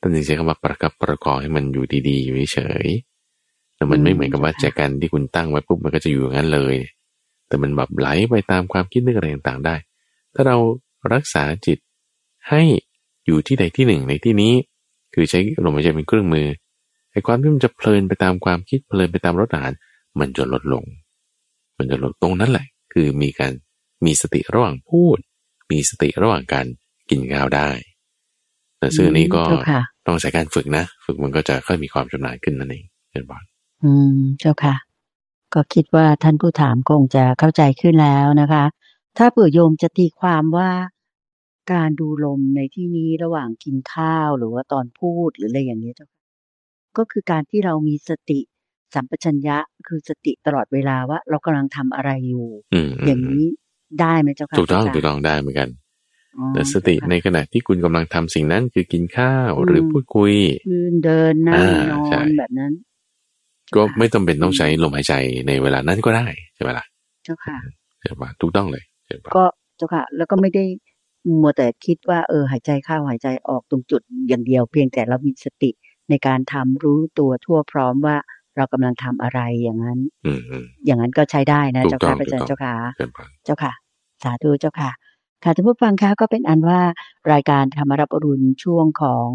[0.00, 6.74] ตั้งแต่ใช้คำว่าประกับประกอบให้มันอยู่ดีๆอยู่เฉยๆแต่มันไม่เหมือนกับว่าแจกันที่คุณตั้งไว้ปุ๊บมันก็จะอยู่อย่างนั้นเลย
[7.48, 9.74] แต่มันแบบไหลไปตามความคิดนึกอะไรต่างๆได้
[10.34, 10.56] ถ้าเรา
[11.12, 11.78] รักษาจิต
[12.48, 12.62] ให้
[13.26, 14.52] อยู่ที่ใดที่หนึ่งในที่นี้
[15.14, 16.46] คือใช้ลมหายใจเป็นเครื่องมือ
[17.14, 19.72] ไอ้ความที่มันจะเพลินไปตามความคิดเพลินไปตามรสอาหาร
[20.20, 20.84] มันจะลดลง
[21.78, 23.52] มันจะลดตรงนั้นแหละ คือมีการ
[24.06, 25.18] มีสติระหว่างพูด
[25.70, 26.66] มีสติระหว่างการ
[27.10, 27.70] กินข้าวได้
[28.78, 33.42] แต่ซึ่งอันนี้ก็เจ้าค่ะต้องใช้การฝึกนะ ฝึกมันก็จะค่อยมีความชำนาญขึ้นนั่นเองเช่นบอล
[33.84, 34.76] อืมเจ้าค่ะ
[35.54, 38.64] ก็คิดว่าท่านผู้ถามคงจะเข้าใจขึ้นแล้วนะคะ
[39.18, 40.70] ถ้าเผื่อโยมจะตีความว่า
[41.72, 46.13] การดูลมในที่นี้ระหว่างกินข้าวหรือว่าตอนพูดหรืออะไรอย่างนี้เจ้าค่ะ
[46.98, 48.40] ก็คือการที่เรามีสติ
[48.94, 53.44] สัมปชัญญะคือสติตลอดเวลาว่า เรากำลังทำอะไรอยู่อืมอย่างนี้
[54.00, 55.68] ได้ไหมเจ้าค่ะถูกต้องพระาจารย์ถูกต้องได้เหมือนกัน
[56.36, 60.34] อ๋อแต่สติเจ้าค่ะในขณะที่คุณกำลังทำสิ่งนั้นคือกินข้าวอืมหรือพูดคุย
[60.68, 62.72] ยืนเดินนั่งอ่านอใช่นแบบนั้น
[63.74, 65.14] ก็ไม่ต้องเป็นต้องใช้ลมหายใจ
[65.48, 66.86] ในเวลานั้นก็ได้ใช่ไหมล่ะ
[67.24, 67.58] เจ้าค่ะ
[68.02, 69.44] ใช่ปะถูกต้องเลยใช่ปะก็
[69.76, 70.64] เจ้าค่ะ แล้วก็ไม่ได้
[71.42, 75.70] มัวแต่คิดว่าเออหายใจเข้าหายใจออกตรงจุดอย่างเดียว เพียงแต่เรามีสติ
[76.10, 78.16] ในการทำรู้ตัวทั่วพร้อมว่า
[78.56, 83.72] เรากำลังทำอะไรอย่างนั้น อืมอืมอย่างนั้นก็ใช้ได้นะถูกเจ้าต้อค่ะงพระอาจารถูกต้องย์เจ้าค่ะใช่ปะเจ้าค่ะ
[84.22, 84.90] สาธุเจ้าค่ะ
[85.44, 86.80] ค่ะท่านผู้ฟังคะก็เป็นอันว่า
[87.32, 89.28] รายการธรรมรับอรุณช่วงของ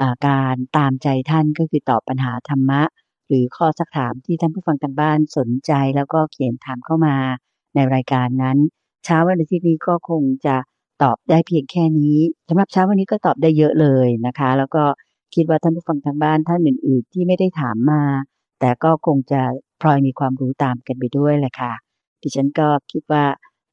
[0.00, 2.82] อาการตามใจท่านก็คือตอบปัญหาธรรมะ
[3.28, 7.16] หรือข้อสักถามที่ท่านผู้ฟังทางบ้านสนใจแล้วก็เขียนถามเข้ามา
[7.74, 8.58] ในรายการนั้น
[9.04, 10.56] เช้าวันอาทิตย์นี้ก็คงจะ
[11.02, 12.16] ตอบได้เพียงแค่นี้
[12.48, 14.82] สำหรับเช้าวันนี้ก็ตอบได้เยอะเลยนะคะ แล้วก็
[15.34, 18.02] คิดว่าท่านผู้ฟังทางบ้านท่านอื่น ๆ ที่ไม่ได้ถามมา
[18.60, 19.42] แต่ก็คงจะ
[19.80, 21.72] พลอยมีความรู้ตามกันไปด้วยแหละค่ะ
[22.22, 23.24] ดิฉันก็คิดว่า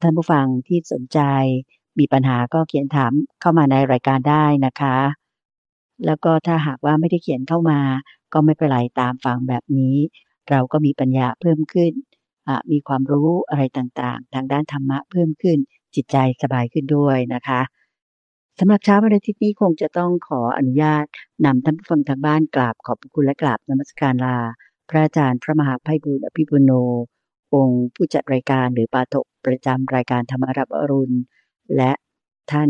[0.01, 1.19] ท่านผู้ฟังที่สนใจ
[1.99, 4.97] มีปัญหาก็เขียนถามเข้ามาในรายการได้นะคะ
[6.05, 7.79] แล้วก็ถ้าหากว่าไม่ได้เขียนเข้ามา
[8.33, 9.95] ก็ไม่เป็นไรตามฟังแบบนี้
[10.49, 11.93] เราก็มีปัญญาเพิ่มขึ้น
[12.71, 15.57] มีความรู้อะไรต่างๆ ทางด้านธรรมะเพิ่มขึ้น
[15.95, 17.61] จิตใจสบายขึ้นด้วยนะคะ
[18.59, 21.05] สำหรับเช้าวันอาทิตย์นี้คงจะต้องขออนุญาต
[21.45, 24.37] นำท่านผู้ฟังทางบ้านกราบขอบพระคุณและกราบนมัสการลา
[24.89, 26.71] พระอาจารย์พระมหาไพบูลย์อภิปุโน
[27.53, 31.17] องค์ผู้จัดรายการหรือปาถกประจำรายการธรรมรับอรุณ
[31.75, 31.91] และ
[32.51, 32.69] ท่าน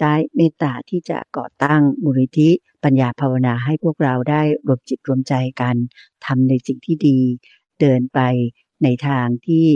[0.00, 2.50] ได้เมตตาที่จะก่อตั้งมูลนิธิ
[2.84, 5.76] ปัญญาภาวนาให้พวกเราได้รวมจิตรวมใจกัน
[6.26, 7.18] ทำในสิ่งที่ดี
[7.80, 8.20] เดินไป
[8.82, 9.66] ในทางที่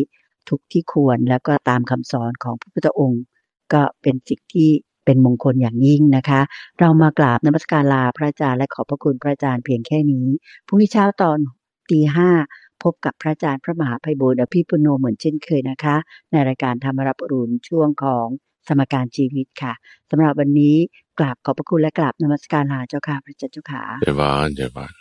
[0.48, 3.24] ทุกที่ควรแล้วก็ตามคำสอนของพระพุทธองค์
[3.72, 4.70] ก็เป็นสิ่งที่
[5.06, 6.40] เป็นมงคลอย่างยิ่งนะคะ
[6.80, 10.26] เรามากราบนมัสการลาพระอาจารย์และขอบพระคุณพระอาจารย์เพียงแค่นี้
[10.66, 11.38] พรุ่งนี้เช้าตอน
[11.90, 12.30] ตีห้า
[12.82, 15.96] พบกับพระอาจารย์พระมหาไพบูลย์อภิปุโนเหมือนเช่นเคยนะคะ
[16.30, 18.26] ในรายการธรรมรับอรุณช่วงของ
[18.68, 19.72] สมการชีวิตค่ะ
[20.10, 20.76] สำหรับวันนี้
[21.18, 24.92] กราบขอบพระคุณและกราบนมัสการลาเจ้าค่ะพระเจ้าเจ้าค่ะเดี๋ยวบอนเดี๋ยวบอน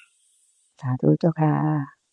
[0.82, 2.05] สาธุเจ้าค่ะ